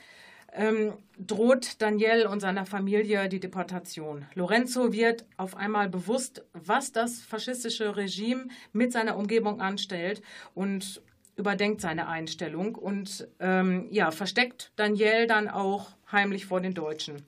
[0.54, 4.24] ähm, droht Daniel und seiner Familie die Deportation.
[4.34, 10.22] Lorenzo wird auf einmal bewusst, was das faschistische Regime mit seiner Umgebung anstellt
[10.54, 11.02] und
[11.36, 17.26] überdenkt seine Einstellung und ähm, ja, versteckt Daniel dann auch heimlich vor den Deutschen.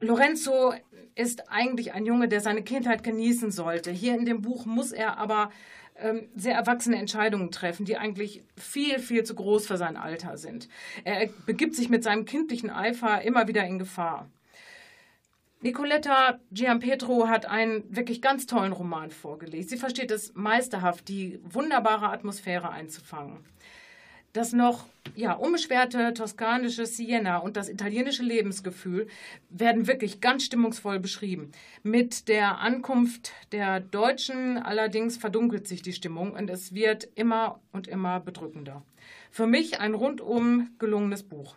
[0.00, 0.72] Lorenzo
[1.18, 3.90] ist eigentlich ein Junge, der seine Kindheit genießen sollte.
[3.90, 5.50] Hier in dem Buch muss er aber
[5.96, 10.68] ähm, sehr erwachsene Entscheidungen treffen, die eigentlich viel, viel zu groß für sein Alter sind.
[11.02, 14.30] Er begibt sich mit seinem kindlichen Eifer immer wieder in Gefahr.
[15.60, 19.70] Nicoletta Giampetro hat einen wirklich ganz tollen Roman vorgelegt.
[19.70, 23.44] Sie versteht es meisterhaft, die wunderbare Atmosphäre einzufangen.
[24.38, 29.08] Das noch ja, unbeschwerte toskanische Siena und das italienische Lebensgefühl
[29.50, 31.50] werden wirklich ganz stimmungsvoll beschrieben.
[31.82, 37.88] Mit der Ankunft der Deutschen allerdings verdunkelt sich die Stimmung und es wird immer und
[37.88, 38.84] immer bedrückender.
[39.32, 41.56] Für mich ein rundum gelungenes Buch.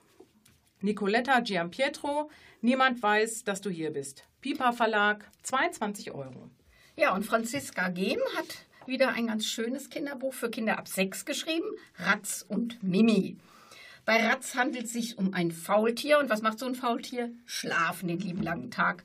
[0.79, 4.23] Nicoletta Giampietro, niemand weiß, dass du hier bist.
[4.41, 6.49] Pipa Verlag, 22 Euro.
[6.95, 11.67] Ja, und Franziska Gehm hat wieder ein ganz schönes Kinderbuch für Kinder ab sechs geschrieben,
[11.97, 13.37] Ratz und Mimi.
[14.05, 16.19] Bei Ratz handelt es sich um ein Faultier.
[16.19, 17.31] Und was macht so ein Faultier?
[17.45, 19.03] Schlafen den lieben langen Tag.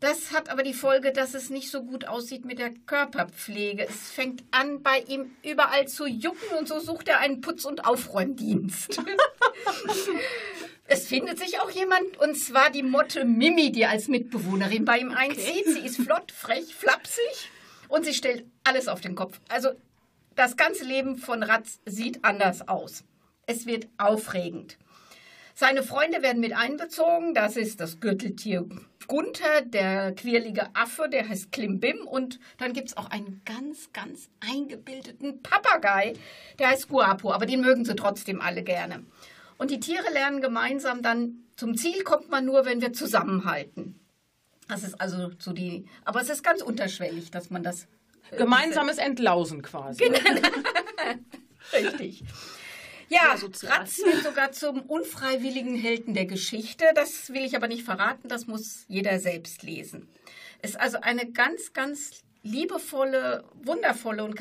[0.00, 3.86] Das hat aber die Folge, dass es nicht so gut aussieht mit der Körperpflege.
[3.86, 7.84] Es fängt an, bei ihm überall zu jucken und so sucht er einen Putz- und
[7.84, 8.98] Aufräumdienst.
[10.86, 15.10] es findet sich auch jemand, und zwar die Motte Mimi, die als Mitbewohnerin bei ihm
[15.10, 15.66] einzieht.
[15.66, 15.72] Okay.
[15.74, 17.50] Sie ist flott, frech, flapsig
[17.90, 19.40] und sie stellt alles auf den Kopf.
[19.48, 19.70] Also
[20.36, 23.04] das ganze Leben von Ratz sieht anders aus.
[23.46, 24.78] Es wird aufregend.
[25.54, 27.34] Seine Freunde werden mit einbezogen.
[27.34, 28.66] Das ist das Gürteltier
[29.08, 32.06] Gunther, der quirlige Affe, der heißt Klimbim.
[32.06, 36.14] Und dann gibt es auch einen ganz, ganz eingebildeten Papagei,
[36.58, 37.32] der heißt Guapo.
[37.32, 39.04] Aber den mögen sie trotzdem alle gerne.
[39.58, 44.00] Und die Tiere lernen gemeinsam dann, zum Ziel kommt man nur, wenn wir zusammenhalten.
[44.70, 47.86] Das ist also so die, aber es ist ganz unterschwellig, dass man das.
[48.30, 50.04] Äh, Gemeinsames Entlausen quasi.
[50.04, 50.18] Genau.
[51.72, 52.22] Richtig.
[53.08, 56.84] Ja, Ratz wird sogar zum unfreiwilligen Helden der Geschichte.
[56.94, 60.08] Das will ich aber nicht verraten, das muss jeder selbst lesen.
[60.62, 64.36] Es ist also eine ganz, ganz liebevolle, wundervolle und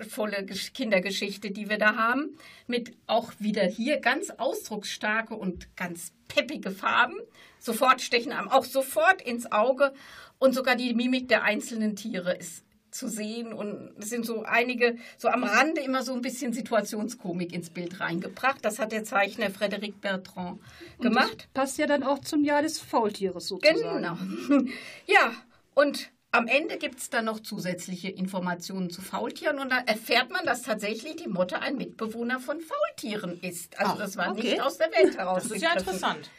[0.00, 2.36] charaktervolle Kindergeschichte, die wir da haben,
[2.66, 7.16] mit auch wieder hier ganz ausdrucksstarke und ganz peppige Farben.
[7.58, 9.92] Sofort stechen einem auch sofort ins Auge
[10.38, 14.96] und sogar die Mimik der einzelnen Tiere ist zu sehen und es sind so einige,
[15.16, 18.64] so am Rande immer so ein bisschen Situationskomik ins Bild reingebracht.
[18.64, 20.58] Das hat der Zeichner Frédéric Bertrand
[21.00, 21.48] gemacht.
[21.54, 23.80] passt ja dann auch zum Jahr des Faultieres sozusagen.
[23.80, 24.16] Genau.
[25.06, 25.32] Ja,
[25.74, 30.44] und am Ende gibt es dann noch zusätzliche Informationen zu Faultieren und da erfährt man,
[30.46, 33.78] dass tatsächlich die Motte ein Mitbewohner von Faultieren ist.
[33.78, 34.50] Also Ach, das war okay.
[34.50, 35.42] nicht aus der Welt heraus.
[35.42, 36.30] Das ist ja interessant.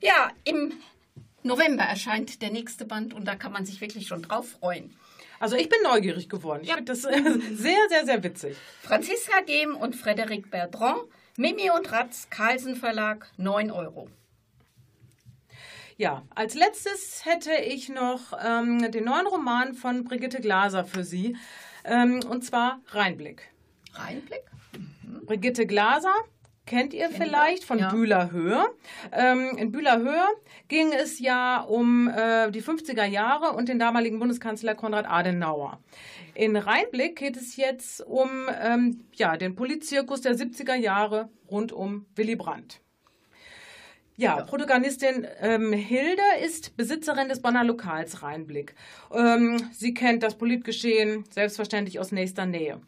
[0.00, 0.74] Ja, im
[1.42, 4.94] November erscheint der nächste Band und da kann man sich wirklich schon drauf freuen.
[5.40, 6.60] Also ich bin neugierig geworden.
[6.62, 6.74] Ich ja.
[6.74, 8.56] finde das sehr, sehr, sehr witzig.
[8.82, 11.00] Franziska Gehm und Frédéric Bertrand,
[11.36, 14.10] Mimi und Ratz, Carlsen Verlag, 9 Euro.
[15.98, 21.36] Ja, als letztes hätte ich noch ähm, den neuen Roman von Brigitte Glaser für Sie,
[21.84, 23.50] ähm, und zwar Reinblick.
[23.94, 24.44] Reinblick?
[25.02, 25.26] Mhm.
[25.26, 26.14] Brigitte Glaser
[26.66, 27.90] kennt ihr vielleicht von ja.
[27.90, 28.66] Bühlerhöhe.
[29.10, 30.24] Ähm, in Bühlerhöhe
[30.68, 35.80] ging es ja um äh, die 50er Jahre und den damaligen Bundeskanzler Konrad Adenauer.
[36.34, 42.06] In Rheinblick geht es jetzt um ähm, ja, den Polizirkus der 70er Jahre rund um
[42.14, 42.82] Willy Brandt.
[44.20, 48.74] Ja, Protagonistin ähm, Hilde ist Besitzerin des Bonner Lokals Rheinblick.
[49.14, 52.80] Ähm, sie kennt das Politgeschehen selbstverständlich aus nächster Nähe.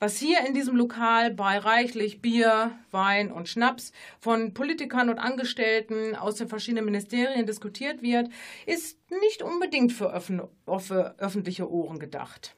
[0.00, 6.16] Was hier in diesem Lokal bei reichlich Bier, Wein und Schnaps von Politikern und Angestellten
[6.16, 8.30] aus den verschiedenen Ministerien diskutiert wird,
[8.64, 12.54] ist nicht unbedingt für, für öffentliche Ohren gedacht.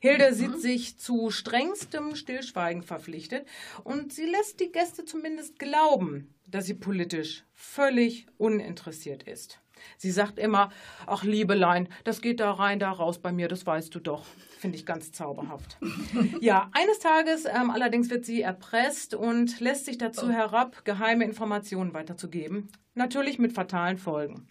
[0.00, 0.34] Hilde mhm.
[0.34, 3.46] sieht sich zu strengstem Stillschweigen verpflichtet
[3.82, 9.60] und sie lässt die Gäste zumindest glauben, dass sie politisch völlig uninteressiert ist.
[9.96, 10.70] Sie sagt immer,
[11.06, 14.24] ach Liebelein, das geht da rein, da raus bei mir, das weißt du doch.
[14.58, 15.78] Finde ich ganz zauberhaft.
[16.40, 20.30] ja, eines Tages ähm, allerdings wird sie erpresst und lässt sich dazu oh.
[20.30, 22.68] herab, geheime Informationen weiterzugeben.
[22.94, 24.46] Natürlich mit fatalen Folgen.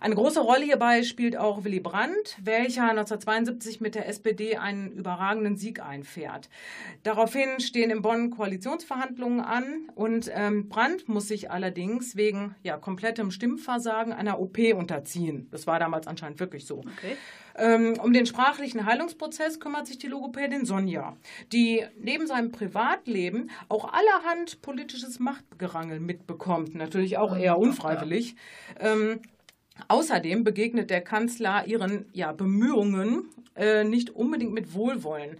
[0.00, 5.56] Eine große Rolle hierbei spielt auch Willy Brandt, welcher 1972 mit der SPD einen überragenden
[5.56, 6.48] Sieg einfährt.
[7.02, 13.30] Daraufhin stehen in Bonn Koalitionsverhandlungen an und ähm, Brandt muss sich allerdings wegen ja, komplettem
[13.30, 15.48] Stimmversagen einer OP unterziehen.
[15.50, 16.78] Das war damals anscheinend wirklich so.
[16.78, 17.16] Okay.
[17.56, 21.16] Ähm, um den sprachlichen Heilungsprozess kümmert sich die Logopädin Sonja,
[21.52, 26.76] die neben seinem Privatleben auch allerhand politisches Machtgerangel mitbekommt.
[26.76, 28.36] Natürlich auch eher unfreiwillig.
[28.78, 29.20] Ähm,
[29.86, 35.36] Außerdem begegnet der Kanzler ihren ja, Bemühungen äh, nicht unbedingt mit Wohlwollen.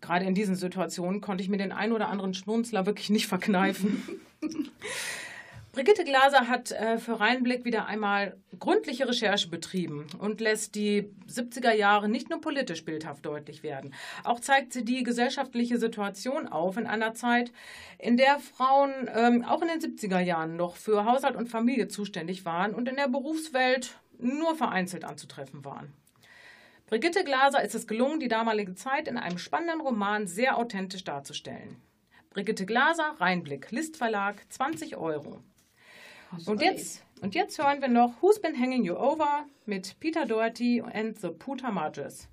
[0.00, 4.02] Gerade in diesen Situationen konnte ich mir den ein oder anderen Schmunzler wirklich nicht verkneifen.
[5.72, 11.72] Brigitte Glaser hat äh, für Rheinblick wieder einmal gründliche Recherche betrieben und lässt die 70er
[11.72, 13.94] Jahre nicht nur politisch bildhaft deutlich werden.
[14.22, 17.52] Auch zeigt sie die gesellschaftliche Situation auf in einer Zeit,
[17.98, 22.44] in der Frauen ähm, auch in den 70er Jahren noch für Haushalt und Familie zuständig
[22.44, 25.94] waren und in der Berufswelt nur vereinzelt anzutreffen waren.
[26.86, 31.80] Brigitte Glaser ist es gelungen, die damalige Zeit in einem spannenden Roman sehr authentisch darzustellen.
[32.28, 35.42] Brigitte Glaser, Rheinblick, Listverlag, 20 Euro.
[36.46, 40.80] Und jetzt, und jetzt hören wir noch Who's Been Hanging You Over mit Peter Doherty
[40.80, 42.28] and the Puta Marges.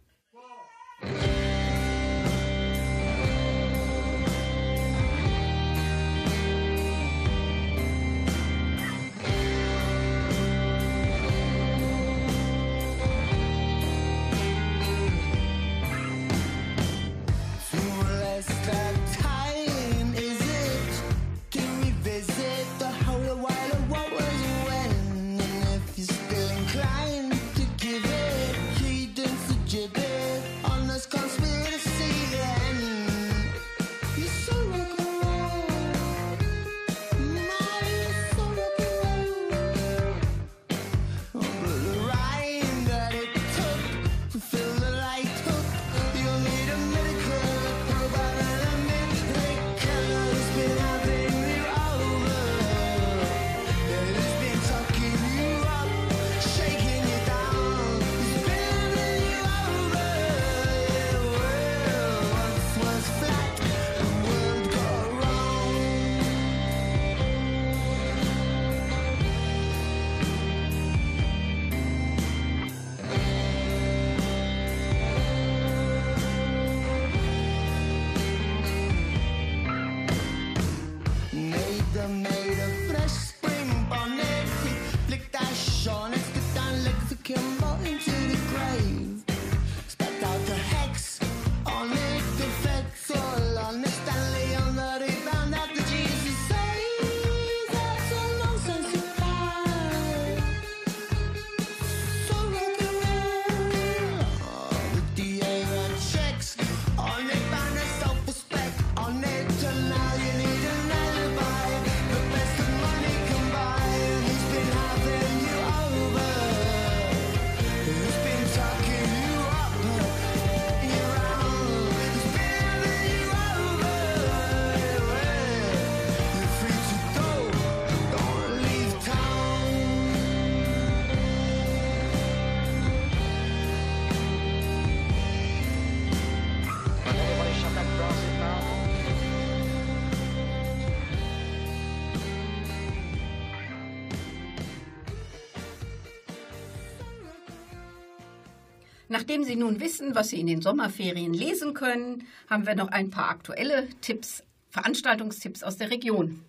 [149.30, 153.12] Nachdem Sie nun wissen, was Sie in den Sommerferien lesen können, haben wir noch ein
[153.12, 156.44] paar aktuelle Tipps, Veranstaltungstipps aus der Region.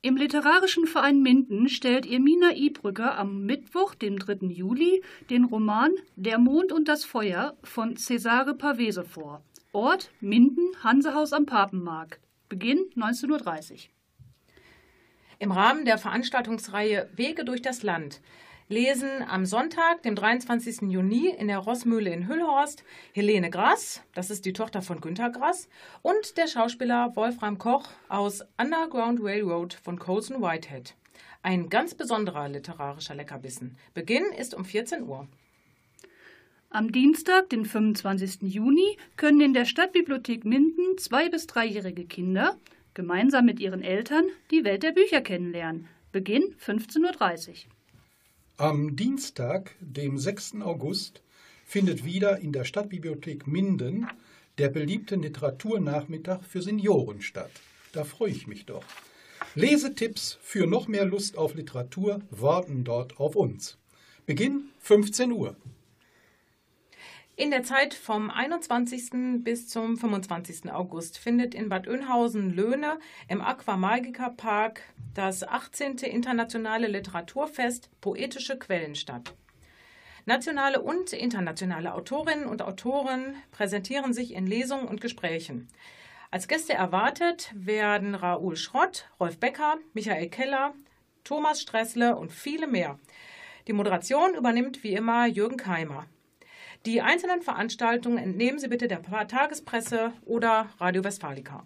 [0.00, 4.46] Im Literarischen Verein Minden stellt Irmina Ibrücker am Mittwoch, dem 3.
[4.46, 9.42] Juli, den Roman Der Mond und das Feuer von Cesare Pavese vor.
[9.72, 12.18] Ort Minden, Hansehaus am Papenmarkt.
[12.48, 13.78] Beginn 19.30 Uhr.
[15.38, 18.22] Im Rahmen der Veranstaltungsreihe Wege durch das Land
[18.68, 20.82] lesen am Sonntag, dem 23.
[20.90, 25.68] Juni, in der Rossmühle in Hüllhorst Helene Grass, das ist die Tochter von Günter Grass,
[26.02, 30.94] und der Schauspieler Wolfram Koch aus Underground Railroad von Colson Whitehead.
[31.42, 33.76] Ein ganz besonderer literarischer Leckerbissen.
[33.94, 35.26] Beginn ist um 14 Uhr.
[36.70, 38.42] Am Dienstag, den 25.
[38.42, 42.58] Juni, können in der Stadtbibliothek Minden zwei- bis dreijährige Kinder
[42.92, 45.88] gemeinsam mit ihren Eltern die Welt der Bücher kennenlernen.
[46.12, 47.77] Beginn 15.30 Uhr.
[48.60, 50.62] Am Dienstag, dem 6.
[50.62, 51.22] August,
[51.64, 54.08] findet wieder in der Stadtbibliothek Minden
[54.58, 57.52] der beliebte Literaturnachmittag für Senioren statt.
[57.92, 58.82] Da freue ich mich doch.
[59.54, 63.78] Lesetipps für noch mehr Lust auf Literatur warten dort auf uns.
[64.26, 65.54] Beginn 15 Uhr.
[67.38, 69.44] In der Zeit vom 21.
[69.44, 70.72] bis zum 25.
[70.72, 74.80] August findet in Bad Oeynhausen-Löhne im Aquamagica Park
[75.14, 75.98] das 18.
[75.98, 79.36] Internationale Literaturfest Poetische Quellen statt.
[80.26, 85.68] Nationale und internationale Autorinnen und Autoren präsentieren sich in Lesungen und Gesprächen.
[86.32, 90.74] Als Gäste erwartet werden Raoul Schrott, Rolf Becker, Michael Keller,
[91.22, 92.98] Thomas Stressle und viele mehr.
[93.68, 96.06] Die Moderation übernimmt wie immer Jürgen Keimer.
[96.86, 101.64] Die einzelnen Veranstaltungen entnehmen Sie bitte der Tagespresse oder Radio Westfalica.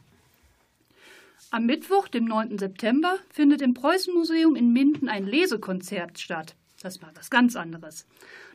[1.51, 2.59] Am Mittwoch, dem 9.
[2.59, 6.57] September, findet im Preußenmuseum in Minden ein Lesekonzert statt.
[6.83, 8.07] Das war was ganz anderes.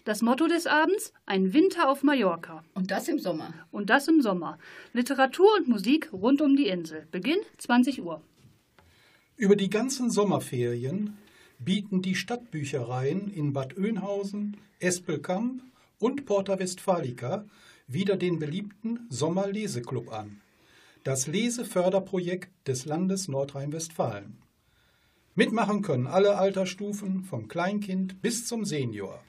[0.03, 2.63] Das Motto des Abends: Ein Winter auf Mallorca.
[2.73, 3.53] Und das im Sommer.
[3.71, 4.57] Und das im Sommer.
[4.93, 7.07] Literatur und Musik rund um die Insel.
[7.11, 8.21] Beginn 20 Uhr.
[9.35, 11.17] Über die ganzen Sommerferien
[11.59, 15.61] bieten die Stadtbüchereien in Bad Oeynhausen, Espelkamp
[15.99, 17.45] und Porta Westfalica
[17.87, 20.41] wieder den beliebten Sommerleseklub an,
[21.03, 24.37] das Leseförderprojekt des Landes Nordrhein-Westfalen.
[25.35, 29.23] Mitmachen können alle Altersstufen, vom Kleinkind bis zum Senior.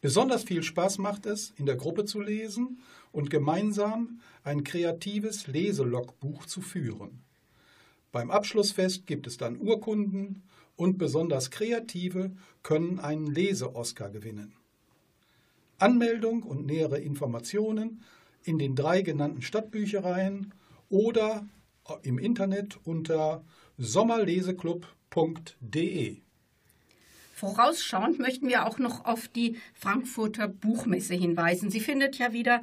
[0.00, 2.80] Besonders viel Spaß macht es, in der Gruppe zu lesen
[3.12, 7.22] und gemeinsam ein kreatives Leselogbuch zu führen.
[8.12, 10.42] Beim Abschlussfest gibt es dann Urkunden
[10.76, 12.32] und besonders Kreative
[12.62, 14.54] können einen Lese-Oscar gewinnen.
[15.80, 18.02] Anmeldung und nähere Informationen
[18.42, 20.52] in den drei genannten Stadtbüchereien
[20.88, 21.46] oder
[22.02, 23.44] im Internet unter
[23.78, 26.16] sommerleseklub.de.
[27.34, 31.70] Vorausschauend möchten wir auch noch auf die Frankfurter Buchmesse hinweisen.
[31.70, 32.60] Sie findet ja wieder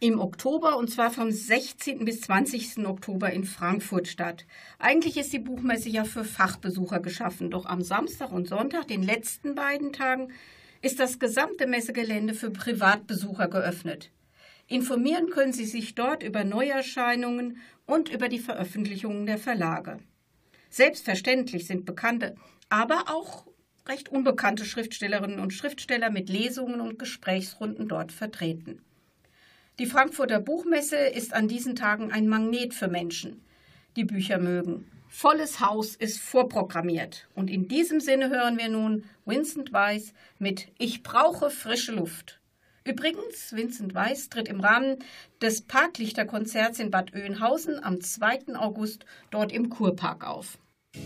[0.00, 2.04] im Oktober und zwar vom 16.
[2.04, 2.86] bis 20.
[2.86, 4.46] Oktober in Frankfurt statt.
[4.78, 9.54] Eigentlich ist die Buchmesse ja für Fachbesucher geschaffen, doch am Samstag und Sonntag, den letzten
[9.54, 10.32] beiden Tagen,
[10.80, 14.10] ist das gesamte Messegelände für Privatbesucher geöffnet.
[14.66, 19.98] Informieren können Sie sich dort über Neuerscheinungen und über die Veröffentlichungen der Verlage.
[20.70, 22.36] Selbstverständlich sind bekannte,
[22.68, 23.46] aber auch
[23.88, 28.82] recht unbekannte Schriftstellerinnen und Schriftsteller mit Lesungen und Gesprächsrunden dort vertreten.
[29.78, 33.42] Die Frankfurter Buchmesse ist an diesen Tagen ein Magnet für Menschen,
[33.96, 34.90] die Bücher mögen.
[35.08, 37.26] Volles Haus ist vorprogrammiert.
[37.34, 42.40] Und in diesem Sinne hören wir nun Vincent Weiss mit Ich brauche frische Luft.
[42.84, 44.98] Übrigens, Vincent Weiss tritt im Rahmen
[45.42, 48.54] des Parklichterkonzerts in Bad Oeynhausen am 2.
[48.56, 50.58] August dort im Kurpark auf.
[50.92, 51.02] Bin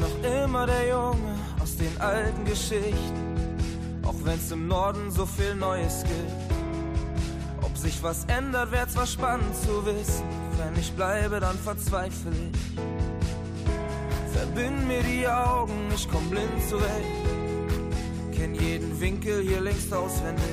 [0.00, 6.02] noch immer der Junge aus den alten Geschichten, auch wenn's im Norden so viel Neues
[6.02, 6.49] gibt
[7.80, 10.24] sich was ändert, wäre zwar spannend zu wissen.
[10.58, 12.80] Wenn ich bleibe, dann verzweifle ich.
[14.32, 16.86] Verbind mir die Augen, ich komm blind zurecht.
[18.36, 20.44] Kenn jeden Winkel hier längst auswendig.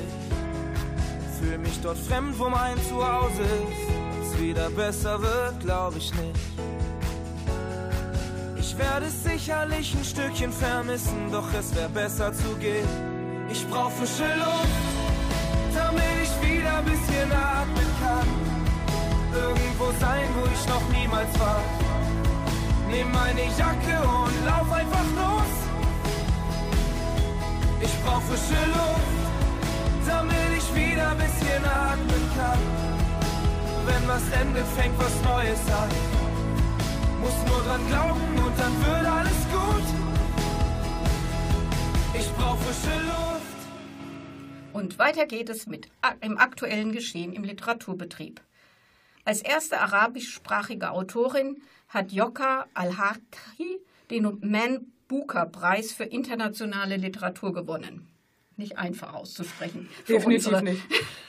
[1.38, 3.88] Fühl mich dort fremd, wo mein Zuhause ist.
[4.18, 6.40] Ob's wieder besser wird, glaub ich nicht.
[8.58, 12.88] Ich werde es sicherlich ein Stückchen vermissen, doch es wäre besser zu gehen.
[13.50, 14.98] Ich brauch frische Luft
[15.78, 16.30] damit ich
[16.78, 18.28] wieder bisschen atmen kann.
[19.34, 21.60] Irgendwo sein, wo ich noch niemals war.
[22.90, 25.52] Nimm meine Jacke und lauf einfach los.
[27.80, 29.16] Ich brauch frische Luft,
[30.06, 32.58] damit ich wieder bisschen atmen kann.
[33.86, 35.90] Wenn was endet, fängt was Neues an.
[37.20, 39.68] Muss nur dran glauben und dann wird alles gut.
[44.72, 45.88] Und weiter geht es mit
[46.20, 48.40] im aktuellen Geschehen im Literaturbetrieb.
[49.24, 58.08] Als erste arabischsprachige Autorin hat Yokka Al-Hati den Man Booker Preis für internationale Literatur gewonnen.
[58.56, 59.88] Nicht einfach auszusprechen.
[60.08, 60.82] Definitiv nicht.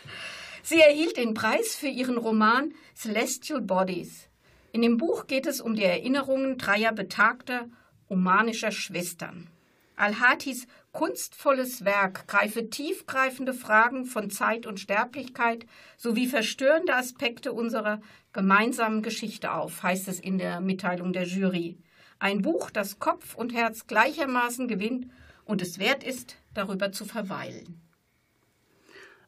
[0.63, 4.27] Sie erhielt den Preis für ihren Roman Celestial Bodies.
[4.71, 7.67] In dem Buch geht es um die Erinnerungen dreier betagter
[8.07, 9.47] omanischer Schwestern.
[9.95, 10.67] Al-Hatis
[10.99, 18.01] kunstvolles Werk greife tiefgreifende Fragen von Zeit und Sterblichkeit sowie verstörende Aspekte unserer
[18.33, 21.77] gemeinsamen Geschichte auf, heißt es in der Mitteilung der Jury.
[22.19, 25.09] Ein Buch, das Kopf und Herz gleichermaßen gewinnt
[25.45, 27.79] und es wert ist, darüber zu verweilen.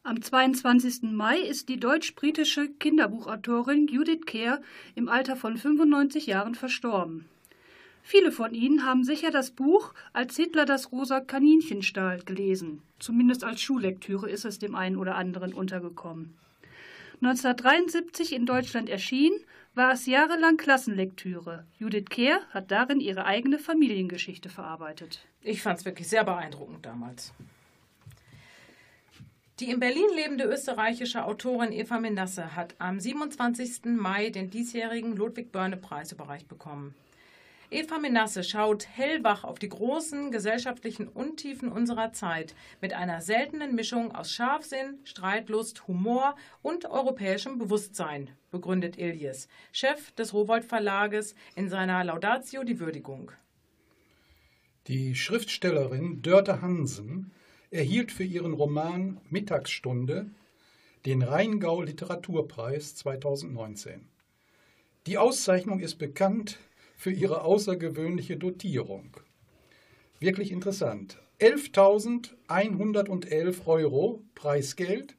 [0.02, 1.10] Am 22.
[1.10, 4.60] Mai ist die deutsch-britische Kinderbuchautorin Judith Kerr
[4.94, 7.30] im Alter von 95 Jahren verstorben.
[8.02, 12.82] Viele von Ihnen haben sicher das Buch Als Hitler das rosa Kaninchen stahl gelesen.
[12.98, 16.36] Zumindest als Schullektüre ist es dem einen oder anderen untergekommen.
[17.22, 19.38] 1973 in Deutschland erschienen,
[19.74, 21.64] war es jahrelang Klassenlektüre.
[21.78, 25.24] Judith Kehr hat darin ihre eigene Familiengeschichte verarbeitet.
[25.40, 27.32] Ich fand es wirklich sehr beeindruckend damals.
[29.60, 33.84] Die in Berlin lebende österreichische Autorin Eva Menasse hat am 27.
[33.84, 36.94] Mai den diesjährigen Ludwig-Börne-Preis überreicht bekommen.
[37.72, 44.14] Eva Menasse schaut hellwach auf die großen gesellschaftlichen Untiefen unserer Zeit mit einer seltenen Mischung
[44.14, 52.04] aus Scharfsinn, Streitlust, Humor und europäischem Bewusstsein, begründet Iljes, Chef des Rowold Verlages, in seiner
[52.04, 53.32] Laudatio die Würdigung.
[54.86, 57.30] Die Schriftstellerin Dörte Hansen
[57.70, 60.30] erhielt für ihren Roman Mittagsstunde
[61.06, 64.06] den Rheingau Literaturpreis 2019.
[65.06, 66.58] Die Auszeichnung ist bekannt
[67.02, 69.16] für ihre außergewöhnliche Dotierung.
[70.20, 71.18] Wirklich interessant.
[71.40, 75.16] 11.111 Euro Preisgeld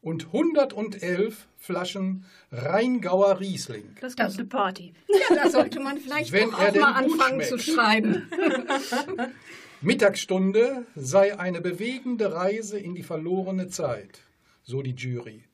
[0.00, 3.94] und 111 Flaschen Rheingauer Riesling.
[4.00, 4.94] Das ist eine Party.
[5.08, 8.26] Ja, da sollte man vielleicht Wenn auch mal anfangen zu schreiben.
[9.82, 14.20] Mittagsstunde sei eine bewegende Reise in die verlorene Zeit,
[14.62, 15.44] so die Jury.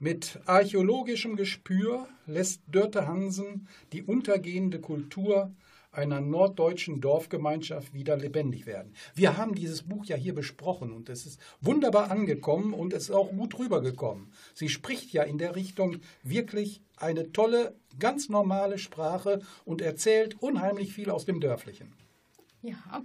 [0.00, 5.50] Mit archäologischem Gespür lässt Dörte Hansen die untergehende Kultur
[5.90, 8.94] einer norddeutschen Dorfgemeinschaft wieder lebendig werden.
[9.16, 13.10] Wir haben dieses Buch ja hier besprochen und es ist wunderbar angekommen und es ist
[13.10, 14.30] auch gut rübergekommen.
[14.54, 20.92] Sie spricht ja in der Richtung wirklich eine tolle, ganz normale Sprache und erzählt unheimlich
[20.92, 21.92] viel aus dem Dörflichen.
[22.62, 23.02] Ja.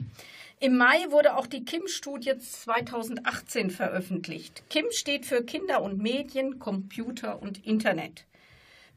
[0.60, 4.64] Im Mai wurde auch die KIM-Studie 2018 veröffentlicht.
[4.70, 8.26] KIM steht für Kinder und Medien, Computer und Internet.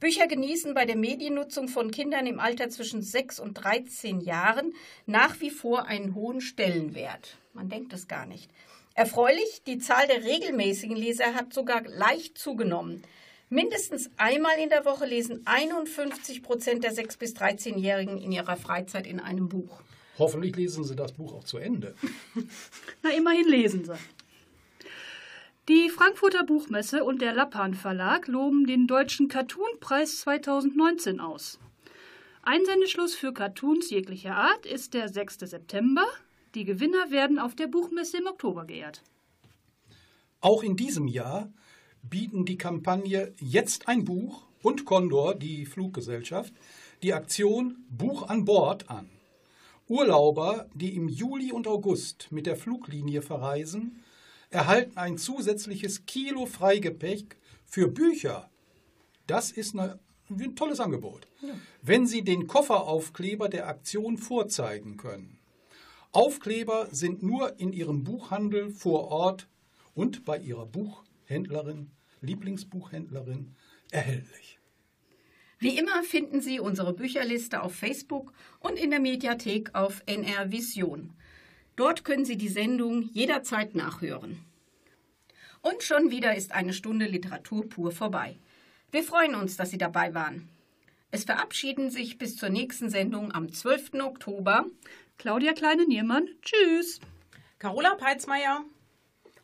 [0.01, 4.75] Bücher genießen bei der Mediennutzung von Kindern im Alter zwischen 6 und 13 Jahren
[5.07, 7.39] nach wie vor einen hohen Stellenwert.
[7.55, 8.51] Man denkt es gar nicht.
[8.95, 13.03] Erfreulich, die Zahl der regelmäßigen Leser hat sogar leicht zugenommen.
[13.49, 19.07] Mindestens einmal in der Woche lesen 51 Prozent der 6- bis 13-Jährigen in ihrer Freizeit
[19.07, 19.83] in einem Buch.
[20.19, 21.95] Hoffentlich lesen Sie das Buch auch zu Ende.
[23.03, 23.95] Na, immerhin lesen Sie.
[25.69, 31.59] Die Frankfurter Buchmesse und der Lappan Verlag loben den Deutschen Cartoon-Preis 2019 aus.
[32.43, 35.39] Einsendeschluss für Cartoons jeglicher Art ist der 6.
[35.41, 36.07] September.
[36.55, 39.03] Die Gewinner werden auf der Buchmesse im Oktober geehrt.
[40.41, 41.53] Auch in diesem Jahr
[42.03, 46.55] bieten die Kampagne Jetzt ein Buch und Condor, die Fluggesellschaft,
[47.03, 49.11] die Aktion Buch an Bord an.
[49.89, 54.03] Urlauber, die im Juli und August mit der Fluglinie verreisen,
[54.51, 58.51] erhalten ein zusätzliches Kilo Freigepäck für Bücher.
[59.27, 61.27] Das ist eine, ein tolles Angebot.
[61.41, 61.55] Ja.
[61.83, 65.39] Wenn Sie den Kofferaufkleber der Aktion vorzeigen können.
[66.13, 69.49] Aufkleber sind nur in Ihrem Buchhandel vor Ort
[69.95, 71.91] und bei Ihrer Buchhändlerin,
[72.23, 73.55] Lieblingsbuchhändlerin
[73.91, 74.46] erhältlich.
[75.59, 81.15] Wie immer finden Sie unsere Bücherliste auf Facebook und in der Mediathek auf NR Vision.
[81.77, 84.45] Dort können Sie die Sendung jederzeit nachhören.
[85.63, 88.37] Und schon wieder ist eine Stunde Literatur pur vorbei.
[88.91, 90.49] Wir freuen uns, dass Sie dabei waren.
[91.11, 93.95] Es verabschieden sich bis zur nächsten Sendung am 12.
[93.95, 94.67] Oktober
[95.17, 96.29] Claudia Kleine-Niermann.
[96.43, 97.01] Tschüss.
[97.59, 98.65] Carola Peitzmeier.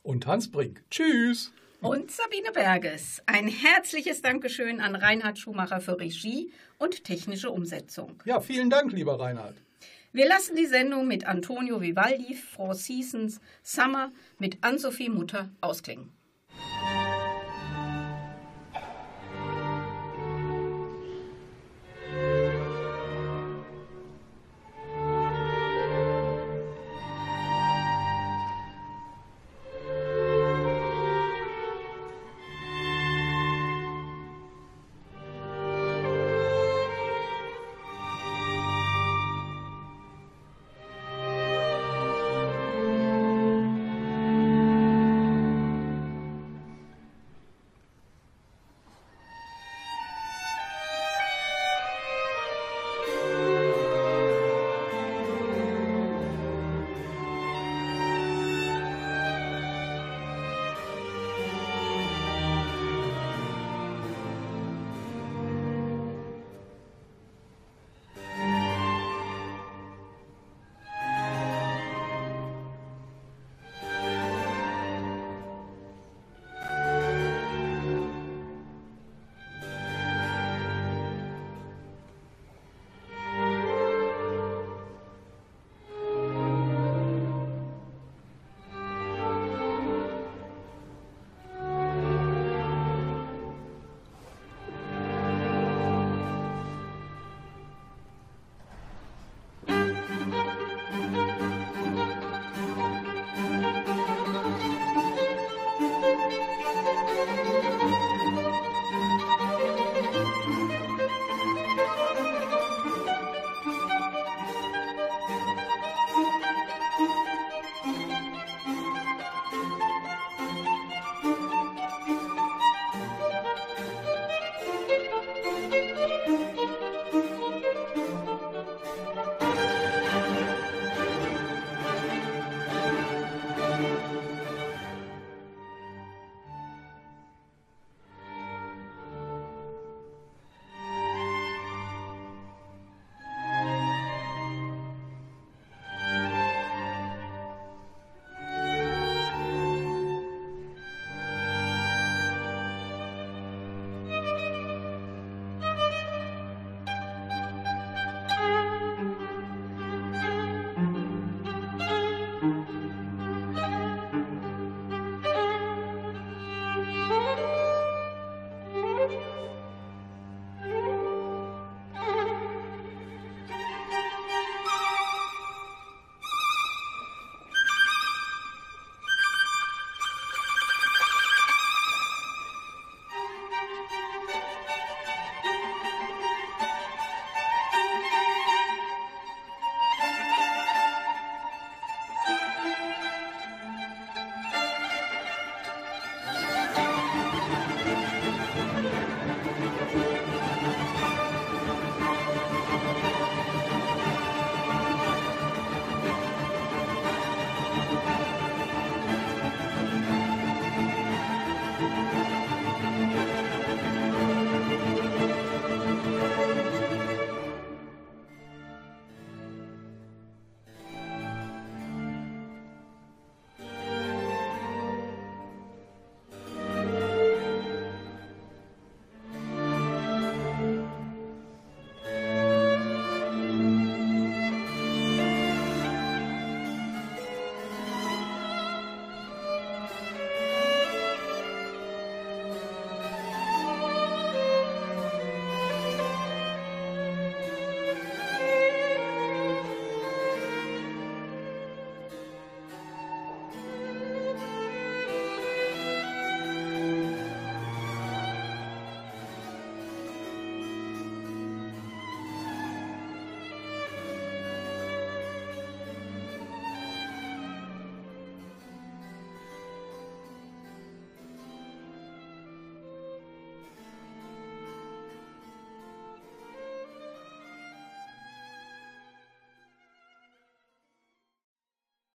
[0.03, 0.85] Und Hans Brink.
[0.91, 1.53] Tschüss
[1.83, 3.23] und Sabine Berges.
[3.27, 8.23] Ein herzliches Dankeschön an Reinhard Schumacher für Regie und technische Umsetzung.
[8.25, 9.57] Ja, vielen Dank, lieber Reinhard.
[10.13, 16.13] Wir lassen die Sendung mit Antonio Vivaldi, Four Seasons, Summer mit Ann-Sophie Mutter ausklingen.